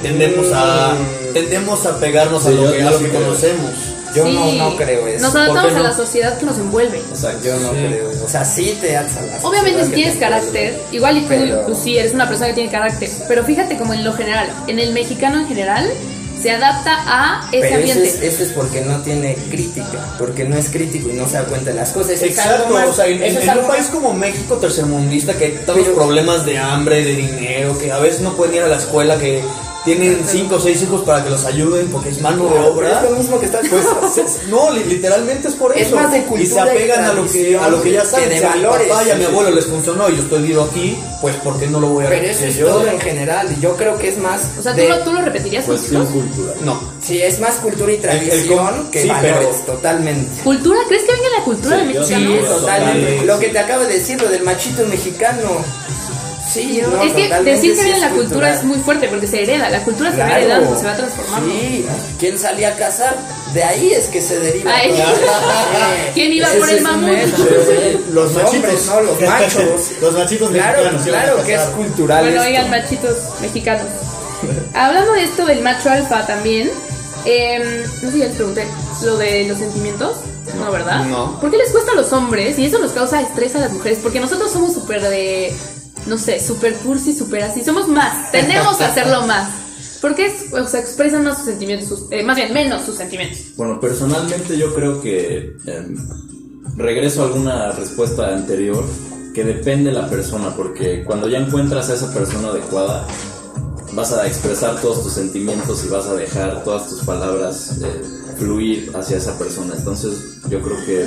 Tendemos 0.02 0.46
a, 0.52 0.94
tendemos 1.34 1.84
a 1.86 1.98
pegarnos 1.98 2.46
a 2.46 2.50
lo 2.50 2.70
que, 2.72 2.82
a 2.82 2.90
lo 2.90 2.98
que 2.98 3.08
conocemos. 3.08 3.70
yo 4.14 4.24
Sí. 4.24 4.32
no, 4.32 4.52
no 4.70 4.76
creo 4.76 5.06
eso. 5.06 5.22
Nos 5.22 5.32
¿Por 5.32 5.40
adaptamos 5.42 5.72
a 5.74 5.80
la 5.80 5.92
sociedad 5.96 6.38
que 6.38 6.46
nos 6.46 6.56
envuelve. 6.58 6.98
Exacto. 6.98 7.44
Yo 7.44 7.56
no 7.58 7.70
Sí. 7.72 7.76
creo. 7.88 8.10
O 8.24 8.28
sea, 8.28 8.44
sí 8.44 8.78
te 8.80 8.96
atas 8.96 9.16
a 9.18 9.22
la 9.22 9.36
Obviamente 9.46 9.84
si 9.84 9.90
tienes 9.92 10.14
te 10.14 10.20
carácter, 10.20 10.80
igual 10.92 11.18
y 11.18 11.20
tú 11.22 11.26
Pero- 11.28 11.66
pues, 11.66 11.78
sí 11.78 11.98
eres 11.98 12.14
una 12.14 12.26
persona 12.28 12.48
que 12.48 12.54
tiene 12.54 12.70
carácter, 12.70 13.10
pero 13.28 13.44
fíjate 13.44 13.76
como 13.76 13.92
en 13.94 14.04
lo 14.04 14.12
general, 14.14 14.48
en 14.66 14.78
el 14.78 14.92
mexicano 14.94 15.40
en 15.40 15.46
general 15.48 15.90
se 16.40 16.52
adapta 16.52 17.02
a 17.06 17.48
ese 17.52 17.60
Pero 17.60 17.66
eso 17.84 17.92
ambiente. 17.98 18.08
es, 18.26 18.34
eso 18.34 18.42
es 18.44 18.50
porque 18.52 18.80
no 18.82 19.00
tiene 19.02 19.34
crítica, 19.50 20.14
porque 20.18 20.44
no 20.44 20.56
es 20.56 20.70
crítico 20.70 21.10
y 21.10 21.12
no 21.14 21.26
se 21.26 21.34
da 21.34 21.44
cuenta 21.44 21.70
de 21.70 21.76
las 21.76 21.90
cosas. 21.90 22.12
Eso 22.12 22.24
es 22.26 22.30
Exacto, 22.30 22.64
algo 22.66 22.74
más- 22.78 22.88
o 22.88 22.92
sea, 22.94 23.06
en, 23.08 23.14
eso 23.22 23.24
en- 23.24 23.36
es 23.38 23.42
en 23.42 23.50
algo 23.50 23.62
un 23.64 23.68
país 23.68 23.86
como 23.88 24.14
México 24.14 24.54
tercermundista 24.56 25.34
que 25.36 25.44
hay 25.46 25.52
tantos 25.66 25.76
Pero- 25.82 25.94
problemas 25.96 26.46
de 26.46 26.56
hambre, 26.56 27.04
de 27.04 27.14
dinero, 27.16 27.76
que 27.76 27.90
a 27.92 27.98
veces 27.98 28.20
no 28.20 28.34
pueden 28.36 28.54
ir 28.54 28.62
a 28.62 28.68
la 28.68 28.76
escuela, 28.76 29.18
que 29.18 29.42
tienen 29.96 30.24
cinco 30.26 30.56
o 30.56 30.60
seis 30.60 30.82
hijos 30.82 31.02
para 31.02 31.22
que 31.24 31.30
los 31.30 31.44
ayuden 31.44 31.88
porque 31.88 32.10
es 32.10 32.20
mano 32.20 32.44
de 32.48 32.58
obra. 32.60 33.00
es 33.02 33.10
lo 33.10 33.16
mismo 33.16 33.40
que 33.40 33.46
estás 33.46 33.66
Pues, 33.68 33.84
no, 34.48 34.70
li- 34.70 34.84
literalmente 34.84 35.48
es 35.48 35.54
por 35.54 35.76
Es 35.76 35.86
eso. 35.88 35.96
más 35.96 36.12
de 36.12 36.18
y 36.18 36.22
cultura 36.22 36.46
se 36.64 36.70
apegan 36.70 37.00
y 37.04 37.08
a 37.08 37.12
lo 37.12 37.26
que 37.30 37.58
a 37.58 37.68
lo 37.68 37.82
que 37.82 37.92
ya 37.92 38.02
que 38.02 38.06
saben. 38.08 38.28
de 38.30 38.38
Si 38.38 38.44
a 38.44 38.50
mi 38.54 38.62
valores, 38.62 38.88
papá 38.88 39.04
y 39.04 39.10
a 39.10 39.14
mi 39.16 39.24
abuelo 39.24 39.50
les 39.50 39.66
funcionó 39.66 40.08
y 40.08 40.16
yo 40.16 40.22
estoy 40.22 40.42
vivo 40.42 40.62
aquí, 40.70 40.98
pues 41.20 41.36
¿por 41.36 41.58
qué 41.58 41.66
no 41.66 41.80
lo 41.80 41.88
voy 41.88 42.04
a 42.06 42.08
Pero 42.08 42.26
eso 42.26 42.44
es 42.44 42.56
yo? 42.56 42.66
todo 42.68 42.86
en 42.86 43.00
general. 43.00 43.48
y 43.56 43.60
Yo 43.60 43.76
creo 43.76 43.98
que 43.98 44.08
es 44.08 44.18
más. 44.18 44.42
O 44.58 44.62
sea, 44.62 44.72
¿tú 44.74 44.80
de- 44.80 44.88
lo, 44.88 44.98
tú 45.00 45.12
lo 45.12 45.20
repetirías 45.22 45.64
Cuestión 45.64 46.02
hijos? 46.02 46.12
cultural. 46.14 46.54
No. 46.64 46.80
Sí, 47.02 47.20
es 47.22 47.40
más 47.40 47.54
cultura 47.56 47.90
y 47.92 47.94
el 47.96 48.00
tradición 48.02 48.58
com- 48.58 48.90
que 48.90 49.02
sí, 49.02 49.08
valores, 49.08 49.48
pero- 49.64 49.74
totalmente. 49.76 50.42
¿Cultura? 50.42 50.78
¿Crees 50.88 51.02
que 51.04 51.12
venga 51.12 51.28
la 51.38 51.44
cultura 51.44 51.76
Sí, 51.80 51.92
yo- 51.92 52.00
mexicano? 52.00 52.30
Sí, 52.30 52.46
totalmente. 52.60 53.24
Lo 53.24 53.38
que 53.38 53.48
te 53.48 53.58
acabo 53.58 53.84
de 53.84 53.92
decir, 53.94 54.20
lo 54.20 54.28
del 54.28 54.42
machito 54.42 54.84
mexicano. 54.86 55.48
Sí, 56.50 56.80
Yo- 56.80 56.88
no, 56.88 57.02
es 57.02 57.12
que 57.12 57.28
decir 57.42 57.72
que 57.72 57.76
sí 57.76 57.82
viene 57.84 57.92
es 57.96 58.00
la 58.00 58.08
cultura 58.08 58.24
cultural. 58.28 58.54
es 58.54 58.64
muy 58.64 58.78
fuerte 58.78 59.08
porque 59.08 59.26
se 59.26 59.42
hereda, 59.42 59.68
la 59.68 59.84
cultura 59.84 60.10
se 60.10 60.18
va 60.18 60.38
heredando, 60.38 60.78
se 60.78 60.86
va 60.86 60.96
transformando. 60.96 61.50
Sí, 61.54 61.86
¿quién 62.18 62.38
salía 62.38 62.68
a 62.70 62.76
cazar? 62.76 63.16
De 63.52 63.62
ahí 63.64 63.92
es 63.92 64.06
que 64.06 64.20
se 64.22 64.38
deriva. 64.40 64.72
Ay. 64.74 64.94
¿Quién 66.14 66.32
iba 66.32 66.48
por 66.58 66.70
el 66.70 66.80
mamut? 66.82 67.18
sí. 67.18 68.00
Los 68.12 68.30
hombres, 68.36 68.44
machitos. 68.44 68.86
no, 68.86 69.00
los 69.02 69.20
machos. 69.28 69.64
los 70.00 70.14
machitos 70.14 70.50
Claro, 70.50 70.78
mexicanos. 70.84 71.02
claro 71.06 71.44
que 71.44 71.54
es 71.54 71.60
cultural. 71.62 72.20
Bueno, 72.24 72.36
esto. 72.42 72.48
oigan, 72.48 72.70
machitos 72.70 73.16
mexicanos. 73.40 73.86
Hablando 74.74 75.12
de 75.12 75.24
esto 75.24 75.44
del 75.46 75.60
macho 75.62 75.90
alfa 75.90 76.26
también, 76.26 76.70
em, 77.24 77.82
no 77.82 78.00
sé 78.00 78.12
si 78.12 78.18
ya 78.20 78.26
les 78.26 78.34
pregunté, 78.36 78.66
lo 79.02 79.16
de 79.16 79.44
los 79.48 79.58
sentimientos, 79.58 80.16
¿no, 80.58 80.70
verdad? 80.70 81.04
No. 81.04 81.38
¿Por 81.40 81.50
qué 81.50 81.56
les 81.58 81.70
cuesta 81.72 81.92
a 81.92 81.94
los 81.94 82.12
hombres 82.12 82.58
y 82.58 82.66
eso 82.66 82.78
nos 82.78 82.92
causa 82.92 83.20
estrés 83.20 83.54
a 83.56 83.58
las 83.58 83.72
mujeres? 83.72 83.98
Porque 84.02 84.20
nosotros 84.20 84.50
somos 84.52 84.74
súper 84.74 85.02
de, 85.02 85.52
no 86.08 86.18
sé, 86.18 86.40
súper 86.44 86.74
cursi, 86.74 87.12
súper 87.14 87.42
así, 87.44 87.62
somos 87.64 87.88
más, 87.88 88.30
tendemos 88.32 88.80
a 88.80 88.86
hacerlo 88.90 89.26
más. 89.26 89.50
¿Por 90.00 90.14
qué 90.14 90.26
es- 90.26 90.52
o 90.52 90.66
sea, 90.66 90.80
expresan 90.80 91.24
más 91.24 91.36
sus 91.38 91.46
sentimientos, 91.46 91.88
sus- 91.88 92.12
eh, 92.12 92.22
más 92.22 92.36
bien 92.36 92.52
menos 92.52 92.84
sus 92.84 92.96
sentimientos? 92.96 93.38
Bueno, 93.56 93.80
personalmente 93.80 94.56
yo 94.56 94.74
creo 94.74 95.00
que 95.00 95.56
em, 95.66 95.96
regreso 96.76 97.22
a 97.22 97.26
alguna 97.26 97.72
respuesta 97.72 98.32
anterior 98.34 98.84
que 99.34 99.44
depende 99.44 99.90
de 99.90 99.96
la 100.00 100.08
persona, 100.08 100.54
porque 100.56 101.04
cuando 101.04 101.28
ya 101.28 101.38
encuentras 101.38 101.90
a 101.90 101.94
esa 101.94 102.12
persona 102.12 102.48
adecuada, 102.48 103.06
vas 103.92 104.12
a 104.12 104.26
expresar 104.26 104.80
todos 104.80 105.02
tus 105.02 105.12
sentimientos 105.12 105.84
y 105.84 105.88
vas 105.88 106.06
a 106.06 106.14
dejar 106.14 106.62
todas 106.64 106.88
tus 106.88 107.00
palabras 107.04 107.78
eh, 107.82 108.02
fluir 108.38 108.92
hacia 108.94 109.16
esa 109.16 109.38
persona. 109.38 109.74
Entonces 109.76 110.12
yo 110.48 110.62
creo 110.62 110.76
que 110.84 111.06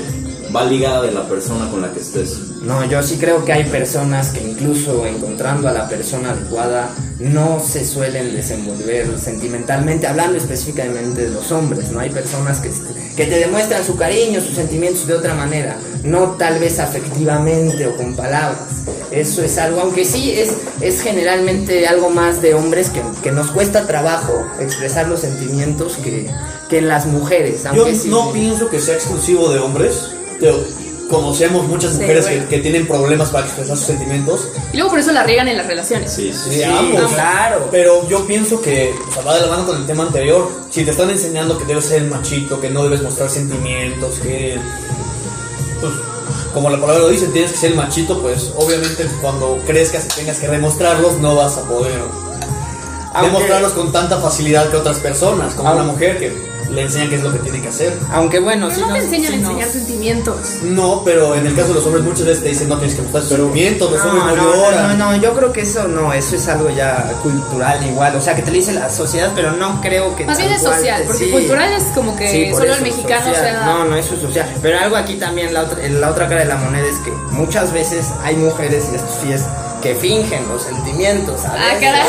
va 0.54 0.66
ligada 0.66 1.02
de 1.04 1.12
la 1.12 1.28
persona 1.28 1.70
con 1.70 1.82
la 1.82 1.92
que 1.92 2.00
estés. 2.00 2.38
No, 2.62 2.84
yo 2.86 3.02
sí 3.02 3.18
creo 3.18 3.44
que 3.44 3.54
hay 3.54 3.64
personas 3.66 4.30
que 4.30 4.42
incluso 4.42 5.06
encontrando 5.06 5.68
a 5.68 5.72
la 5.72 5.88
persona 5.88 6.32
adecuada 6.32 6.90
no 7.20 7.60
se 7.60 7.86
suelen 7.86 8.34
desenvolver 8.34 9.08
sentimentalmente, 9.20 10.08
hablando 10.08 10.38
específicamente 10.38 11.24
de 11.24 11.30
los 11.30 11.52
hombres, 11.52 11.92
¿no? 11.92 12.00
Hay 12.00 12.10
personas 12.10 12.60
que, 12.60 12.72
que 13.16 13.26
te 13.26 13.40
demuestran 13.40 13.86
su 13.86 13.96
cariño, 13.96 14.42
sus 14.42 14.56
sentimientos 14.56 15.08
de 15.08 15.14
otra 15.14 15.36
manera, 15.36 15.78
no 16.04 16.32
tal 16.32 16.60
vez 16.60 16.80
afectivamente 16.80 17.86
o 17.88 17.96
con 17.96 18.16
palabras. 18.16 18.86
Eso 19.12 19.44
es 19.44 19.58
algo, 19.58 19.82
aunque 19.82 20.06
sí 20.06 20.32
es, 20.32 20.52
es 20.80 21.02
generalmente 21.02 21.86
algo 21.88 22.10
más 22.10 22.42
de 22.42 22.54
hombres 22.54 22.90
que, 22.90 23.02
que 23.22 23.32
nos 23.32 23.52
cuesta 23.52 23.86
trabajo 23.86 24.34
expresar 24.60 25.08
los 25.10 25.20
sentimientos 25.20 25.98
que, 25.98 26.30
que 26.70 26.78
en 26.78 26.88
las 26.88 27.06
mujeres. 27.06 27.64
Yo 27.74 27.86
sí- 27.88 28.08
no 28.10 28.32
pienso 28.32 28.70
que 28.70 28.80
sea 28.80 28.96
exclusivo 28.96 29.50
de 29.50 29.60
hombres. 29.60 30.12
Te- 30.40 30.54
conocemos 31.10 31.68
muchas 31.68 31.92
Sí, 31.92 32.00
mujeres 32.00 32.24
bueno. 32.26 32.44
que, 32.48 32.56
que 32.56 32.62
tienen 32.62 32.88
problemas 32.88 33.28
para 33.32 33.46
expresar 33.46 33.76
sus 33.76 33.86
sentimientos. 33.86 34.48
Y 34.72 34.78
luego 34.78 34.92
por 34.92 35.00
eso 35.00 35.12
la 35.12 35.24
riegan 35.24 35.50
en 35.50 35.58
las 35.58 35.68
relaciones. 35.68 36.10
Sí, 36.10 36.32
sí. 36.34 36.50
Sí, 36.56 36.64
ambos. 36.64 37.12
claro. 37.12 37.68
Pero 37.70 38.08
yo 38.08 38.26
pienso 38.26 38.62
que 38.62 38.94
o 39.10 39.14
sea, 39.14 39.22
va 39.24 39.36
de 39.36 39.42
la 39.42 39.48
mano 39.48 39.66
con 39.66 39.76
el 39.76 39.86
tema 39.86 40.04
anterior. 40.04 40.50
Si 40.70 40.86
te 40.86 40.92
están 40.92 41.10
enseñando 41.10 41.58
que 41.58 41.66
debes 41.66 41.84
ser 41.84 42.04
el 42.04 42.10
machito, 42.10 42.62
que 42.62 42.70
no 42.70 42.84
debes 42.86 43.02
mostrar 43.02 43.30
sentimientos, 43.30 44.20
que. 44.24 44.58
Pues, 45.82 45.92
como 46.54 46.70
la 46.70 46.80
palabra 46.80 47.04
lo 47.04 47.10
dice, 47.10 47.28
tienes 47.28 47.52
que 47.52 47.58
ser 47.58 47.72
el 47.72 47.78
machito, 47.78 48.22
pues 48.22 48.52
obviamente 48.58 49.08
cuando 49.22 49.60
crezcas 49.66 50.06
y 50.06 50.10
tengas 50.10 50.38
que 50.40 50.48
demostrarlos, 50.48 51.18
no 51.20 51.36
vas 51.36 51.58
a 51.58 51.64
poder 51.64 52.00
Aunque- 53.14 53.32
demostrarlos 53.32 53.72
con 53.74 53.92
tanta 53.92 54.18
facilidad 54.20 54.70
que 54.70 54.78
otras 54.78 54.98
personas, 55.00 55.54
como 55.56 55.70
Aunque- 55.70 55.84
una 55.84 55.92
mujer 55.94 56.20
que 56.20 56.51
le 56.72 56.82
enseña 56.84 57.10
qué 57.10 57.16
es 57.16 57.24
lo 57.24 57.32
que 57.34 57.40
tiene 57.40 57.62
que 57.62 57.68
hacer. 57.68 57.94
Aunque 58.14 58.40
bueno, 58.40 58.68
Pero 58.70 58.76
sí 58.76 58.82
no 58.82 58.88
te 58.94 58.94
nos- 58.94 59.04
enseñan 59.06 59.28
sí 59.32 59.34
a 59.34 59.40
enseñar 59.42 59.70
sentimientos. 59.70 60.38
No, 60.64 61.02
pero 61.04 61.36
en 61.36 61.46
el 61.48 61.56
caso 61.56 61.70
de 61.70 61.74
los 61.76 61.86
hombres 61.86 62.04
muchas 62.04 62.26
veces 62.26 62.44
te 62.44 62.50
dicen 62.50 62.70
no 62.70 62.78
tienes 62.78 62.96
que 62.96 63.02
mostrar 63.02 63.24
sentimientos, 63.24 63.92
los 63.92 64.02
hombres 64.02 64.24
no, 64.26 64.36
no, 64.36 64.44
no, 64.44 64.56
lloran. 64.56 64.98
no, 64.98 65.12
no, 65.12 65.22
yo 65.22 65.34
creo 65.34 65.52
que 65.52 65.62
eso 65.62 65.88
no, 65.88 66.14
eso 66.14 66.36
es 66.36 66.48
algo 66.48 66.70
ya 66.70 67.12
cultural 67.22 67.86
igual, 67.86 68.16
o 68.16 68.22
sea, 68.22 68.36
que 68.36 68.42
te 68.42 68.52
lo 68.52 68.56
dice 68.58 68.74
la 68.74 68.90
sociedad, 68.90 69.32
pero 69.36 69.52
no 69.52 69.82
creo 69.82 70.16
que 70.16 70.26
Más 70.26 70.38
bien 70.38 70.52
es 70.52 70.62
social, 70.62 71.02
te- 71.02 71.08
porque 71.08 71.26
sí. 71.26 71.32
cultural 71.32 71.74
es 71.74 71.84
como 71.94 72.16
que 72.16 72.28
Sí, 72.32 72.52
solo 72.52 72.66
eso, 72.66 72.74
el 72.76 72.82
mexicano 72.82 73.26
social. 73.26 73.44
sea... 73.44 73.66
No, 73.66 73.86
no, 73.86 73.96
eso 73.96 74.16
es 74.16 74.22
social. 74.22 74.54
Pero 74.62 74.80
algo 74.80 74.96
aquí 74.96 75.16
también, 75.16 75.54
la 75.54 75.62
otra, 75.64 75.88
la 75.88 76.10
otra 76.10 76.28
cara 76.28 76.42
de 76.42 76.48
la 76.48 76.56
moneda 76.56 76.88
es 76.88 76.98
que 77.00 77.12
muchas 77.32 77.72
veces 77.74 78.06
hay 78.24 78.36
mujeres, 78.36 78.86
y 78.92 78.96
esto 78.96 79.08
sí 79.22 79.32
es, 79.34 79.42
que 79.82 79.96
fingen 79.96 80.48
los 80.48 80.62
sentimientos. 80.64 81.44
a 81.44 81.54
Ah, 81.54 81.74
caray. 81.80 82.02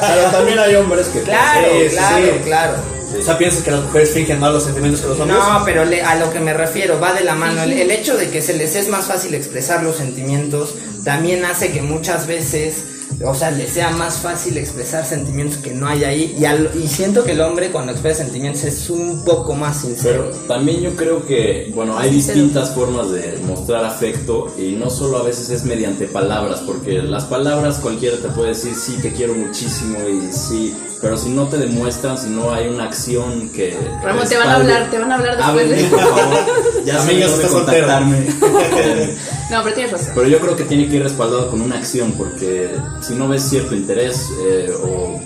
Pero 0.00 0.30
también 0.30 0.58
hay 0.58 0.74
hombres 0.74 1.06
que... 1.08 1.22
Claro, 1.22 1.66
Sí, 1.88 1.88
sí, 1.90 2.40
claro, 2.44 2.74
sí. 3.12 3.18
O 3.18 3.22
sea, 3.22 3.38
piensas 3.38 3.62
que 3.62 3.70
las 3.70 3.82
mujeres 3.84 4.10
fingen 4.10 4.38
más 4.40 4.52
los 4.52 4.64
sentimientos 4.64 5.00
que 5.02 5.08
los 5.08 5.20
hombres. 5.20 5.38
No, 5.38 5.62
pero 5.64 5.84
le- 5.84 6.02
a 6.02 6.14
lo 6.16 6.32
que 6.32 6.40
me 6.40 6.52
refiero, 6.54 7.00
va 7.00 7.12
de 7.14 7.24
la 7.24 7.34
mano. 7.34 7.62
El, 7.62 7.72
el 7.72 7.90
hecho 7.90 8.16
de 8.16 8.28
que 8.30 8.40
se 8.42 8.54
les 8.54 8.74
es 8.76 8.88
más 8.88 9.06
fácil 9.06 9.34
expresar 9.34 9.82
los 9.82 9.96
sentimientos 9.96 10.74
también 11.04 11.44
hace 11.44 11.70
que 11.72 11.80
muchas 11.80 12.26
veces, 12.26 12.84
o 13.24 13.34
sea, 13.34 13.50
les 13.50 13.70
sea 13.70 13.90
más 13.90 14.18
fácil 14.18 14.58
expresar 14.58 15.04
sentimientos 15.06 15.58
que 15.58 15.72
no 15.72 15.88
hay 15.88 16.04
ahí. 16.04 16.36
Y, 16.38 16.44
al- 16.44 16.70
y 16.74 16.86
siento 16.88 17.24
que 17.24 17.32
el 17.32 17.40
hombre 17.40 17.70
cuando 17.70 17.92
expresa 17.92 18.22
sentimientos 18.24 18.64
es 18.64 18.90
un 18.90 19.24
poco 19.24 19.54
más 19.54 19.78
Pero 19.82 19.94
sincero. 19.94 20.30
también 20.46 20.80
yo 20.82 20.94
creo 20.96 21.24
que, 21.26 21.72
bueno, 21.74 21.98
hay 21.98 22.10
distintas 22.10 22.70
formas 22.74 23.10
de 23.10 23.38
mostrar 23.46 23.84
afecto 23.84 24.52
y 24.58 24.72
no 24.72 24.90
solo 24.90 25.18
a 25.18 25.22
veces 25.22 25.48
es 25.50 25.64
mediante 25.64 26.06
palabras, 26.06 26.60
porque 26.66 27.00
las 27.02 27.24
palabras 27.24 27.78
cualquiera 27.78 28.16
te 28.18 28.28
puede 28.28 28.50
decir, 28.50 28.74
sí, 28.74 28.98
te 29.00 29.12
quiero 29.12 29.34
muchísimo 29.34 29.98
y 30.08 30.30
sí, 30.32 30.76
pero 31.00 31.16
si 31.16 31.28
no 31.30 31.46
te 31.48 31.56
demuestran, 31.58 32.18
si 32.18 32.28
no 32.28 32.52
hay 32.52 32.68
una 32.68 32.84
acción 32.84 33.48
que... 33.50 33.76
Ramón, 34.02 34.28
te 34.28 34.36
van 34.36 34.48
a 34.48 34.54
hablar, 34.56 34.90
te 34.90 34.98
van 34.98 35.12
a 35.12 35.14
hablar 35.16 35.36
después 35.36 35.48
Háblenme, 35.66 35.82
de- 35.82 35.88
por 35.88 36.00
favor. 36.00 36.34
Ya 36.84 36.94
está 36.98 37.28
soltero. 37.48 37.52
contactarme. 37.86 38.26
No, 39.50 39.62
pero 39.62 39.74
tienes 39.74 39.92
razón. 39.92 40.08
Pero 40.14 40.28
yo 40.28 40.38
creo 40.40 40.56
que 40.56 40.64
tiene 40.64 40.88
que 40.88 40.96
ir 40.96 41.02
respaldado 41.02 41.50
con 41.50 41.62
una 41.62 41.76
acción, 41.78 42.12
porque 42.12 42.70
si 43.00 43.14
no 43.14 43.28
ves 43.28 43.42
cierto 43.44 43.74
interés 43.74 44.28
eh, 44.46 44.70
o 44.82 45.18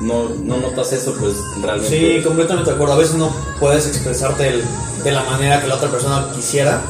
no, 0.00 0.30
no 0.30 0.56
notas 0.56 0.92
eso, 0.94 1.14
pues 1.20 1.34
realmente... 1.60 1.88
Sí, 2.18 2.22
completamente 2.24 2.70
de 2.70 2.74
acuerdo. 2.76 2.94
A 2.94 2.98
veces 2.98 3.16
no 3.16 3.30
puedes 3.60 3.86
expresarte 3.86 4.44
del- 4.44 4.64
de 5.04 5.12
la 5.12 5.22
manera 5.24 5.60
que 5.60 5.66
la 5.68 5.74
otra 5.74 5.90
persona 5.90 6.26
quisiera, 6.34 6.80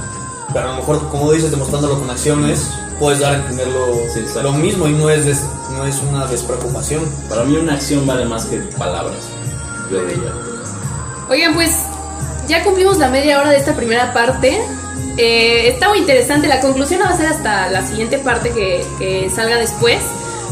pero 0.53 0.69
a 0.69 0.73
lo 0.73 0.77
mejor, 0.77 1.09
como 1.09 1.33
dices, 1.33 1.51
demostrándolo 1.51 1.99
con 1.99 2.09
acciones, 2.09 2.71
puedes 2.99 3.21
dar 3.21 3.35
a 3.35 3.37
entenderlo 3.37 3.95
Sí, 4.13 4.21
exacto. 4.21 4.43
lo 4.43 4.53
mismo 4.53 4.87
y 4.89 4.93
no 4.93 5.11
es, 5.11 5.25
des- 5.25 5.45
no 5.73 5.85
es 5.87 6.01
una 6.11 6.27
despreocupación. 6.27 7.05
Para 7.29 7.45
mí 7.45 7.57
una 7.57 7.75
acción 7.75 8.07
vale 8.07 8.25
más 8.25 8.45
que 8.47 8.57
palabras. 8.79 9.19
Yo 9.91 10.03
diría. 10.05 10.33
Oigan, 11.29 11.55
pues 11.55 11.71
ya 12.49 12.63
cumplimos 12.65 12.99
la 12.99 13.09
media 13.09 13.41
hora 13.41 13.51
de 13.51 13.57
esta 13.57 13.75
primera 13.75 14.13
parte. 14.13 14.61
Eh, 15.19 15.69
está 15.69 15.89
muy 15.89 15.99
interesante. 15.99 16.47
La 16.49 16.61
conclusión 16.61 17.01
va 17.03 17.09
a 17.11 17.17
ser 17.17 17.27
hasta 17.27 17.71
la 17.71 17.87
siguiente 17.87 18.19
parte 18.19 18.51
que, 18.51 18.85
que 18.99 19.31
salga 19.31 19.57
después. 19.57 19.99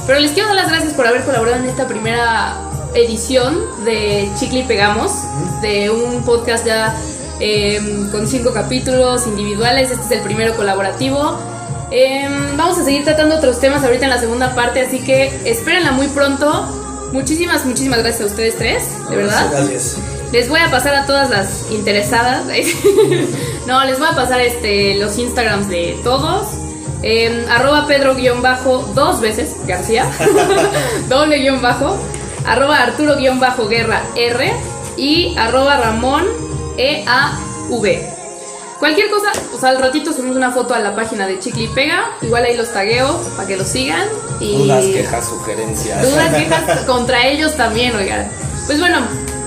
Pero 0.06 0.18
les 0.20 0.32
quiero 0.32 0.48
dar 0.48 0.56
las 0.56 0.68
gracias 0.68 0.92
por 0.94 1.06
haber 1.06 1.22
colaborado 1.24 1.56
en 1.58 1.64
esta 1.66 1.86
primera 1.86 2.56
edición 2.94 3.58
de 3.84 4.30
Chicle 4.38 4.60
y 4.60 4.62
Pegamos, 4.64 5.10
de 5.62 5.90
un 5.90 6.22
podcast 6.24 6.64
ya 6.66 6.94
eh, 7.40 7.80
con 8.12 8.26
cinco 8.28 8.52
capítulos 8.52 9.26
individuales. 9.26 9.90
Este 9.90 10.04
es 10.04 10.10
el 10.12 10.20
primero 10.20 10.54
colaborativo. 10.56 11.38
Eh, 11.90 12.28
vamos 12.56 12.78
a 12.78 12.84
seguir 12.84 13.04
tratando 13.04 13.36
otros 13.36 13.60
temas 13.60 13.84
ahorita 13.84 14.04
en 14.04 14.10
la 14.10 14.18
segunda 14.18 14.54
parte, 14.54 14.80
así 14.80 15.00
que 15.00 15.32
espérenla 15.44 15.92
muy 15.92 16.08
pronto. 16.08 16.80
Muchísimas, 17.12 17.64
muchísimas 17.64 18.00
gracias 18.00 18.22
a 18.22 18.26
ustedes 18.26 18.56
tres, 18.56 19.08
de 19.08 19.16
verdad. 19.16 19.48
Gracias. 19.50 19.98
Les 20.32 20.48
voy 20.48 20.58
a 20.58 20.68
pasar 20.68 20.96
a 20.96 21.06
todas 21.06 21.30
las 21.30 21.70
interesadas. 21.70 22.44
no, 23.68 23.84
les 23.84 24.00
voy 24.00 24.08
a 24.10 24.16
pasar 24.16 24.40
este 24.40 24.96
los 24.96 25.16
Instagrams 25.16 25.68
de 25.68 25.96
todos. 26.02 26.48
Eh, 27.02 27.46
arroba 27.50 27.86
Pedro 27.86 28.14
guion 28.16 28.42
bajo 28.42 28.78
dos 28.94 29.20
veces 29.20 29.54
García. 29.66 30.10
Doble 31.08 31.38
guion 31.38 31.62
bajo. 31.62 31.96
Arroba 32.46 32.78
Arturo 32.78 33.16
guion 33.16 33.38
bajo 33.38 33.68
Guerra 33.68 34.02
R. 34.16 34.52
Y 34.96 35.36
arroba 35.36 35.76
Ramón 35.76 36.24
E 36.78 37.04
A 37.06 37.38
V. 37.68 38.13
Cualquier 38.84 39.08
cosa, 39.08 39.32
o 39.54 39.58
sea, 39.58 39.70
al 39.70 39.78
ratito 39.78 40.12
subimos 40.12 40.36
una 40.36 40.50
foto 40.50 40.74
a 40.74 40.78
la 40.78 40.94
página 40.94 41.26
de 41.26 41.38
Chicle 41.38 41.62
y 41.62 41.68
Pega. 41.68 42.04
Igual 42.20 42.44
ahí 42.44 42.54
los 42.54 42.70
tagueo 42.70 43.18
para 43.34 43.48
que 43.48 43.56
los 43.56 43.66
sigan. 43.66 44.06
Y 44.40 44.58
Dudas, 44.58 44.84
quejas, 44.84 45.26
sugerencias. 45.26 46.02
Dudas, 46.02 46.34
quejas 46.34 46.80
contra 46.86 47.26
ellos 47.26 47.56
también, 47.56 47.96
oigan. 47.96 48.28
Pues 48.66 48.78
bueno, 48.78 48.98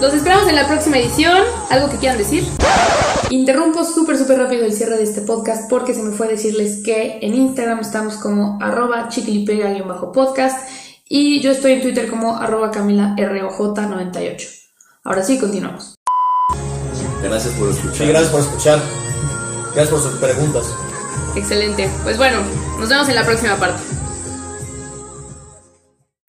los 0.01 0.11
esperamos 0.15 0.49
en 0.49 0.55
la 0.55 0.65
próxima 0.67 0.97
edición. 0.97 1.37
¿Algo 1.69 1.87
que 1.87 1.97
quieran 1.97 2.17
decir? 2.17 2.47
Interrumpo 3.29 3.83
súper, 3.85 4.17
súper 4.17 4.39
rápido 4.39 4.65
el 4.65 4.73
cierre 4.73 4.97
de 4.97 5.03
este 5.03 5.21
podcast 5.21 5.69
porque 5.69 5.93
se 5.93 6.01
me 6.01 6.15
fue 6.15 6.25
a 6.25 6.29
decirles 6.31 6.81
que 6.83 7.19
en 7.21 7.35
Instagram 7.35 7.81
estamos 7.81 8.15
como 8.15 8.57
arroba 8.59 9.07
chiquilipega-podcast 9.09 10.67
y 11.07 11.41
yo 11.41 11.51
estoy 11.51 11.73
en 11.73 11.83
Twitter 11.83 12.09
como 12.09 12.37
arroba 12.37 12.71
camilaroj98. 12.71 14.47
Ahora 15.03 15.23
sí, 15.23 15.37
continuamos. 15.37 15.93
Gracias 17.21 17.53
por 17.53 17.69
escuchar. 17.69 17.97
Sí, 17.97 18.07
gracias 18.07 18.31
por 18.31 18.41
escuchar. 18.41 19.06
Gracias 19.77 20.01
por 20.01 20.11
sus 20.11 20.19
preguntas. 20.19 20.73
Excelente. 21.35 21.87
Pues 22.01 22.17
bueno, 22.17 22.39
nos 22.79 22.89
vemos 22.89 23.07
en 23.09 23.13
la 23.13 23.23
próxima 23.23 23.57
parte. 23.57 23.79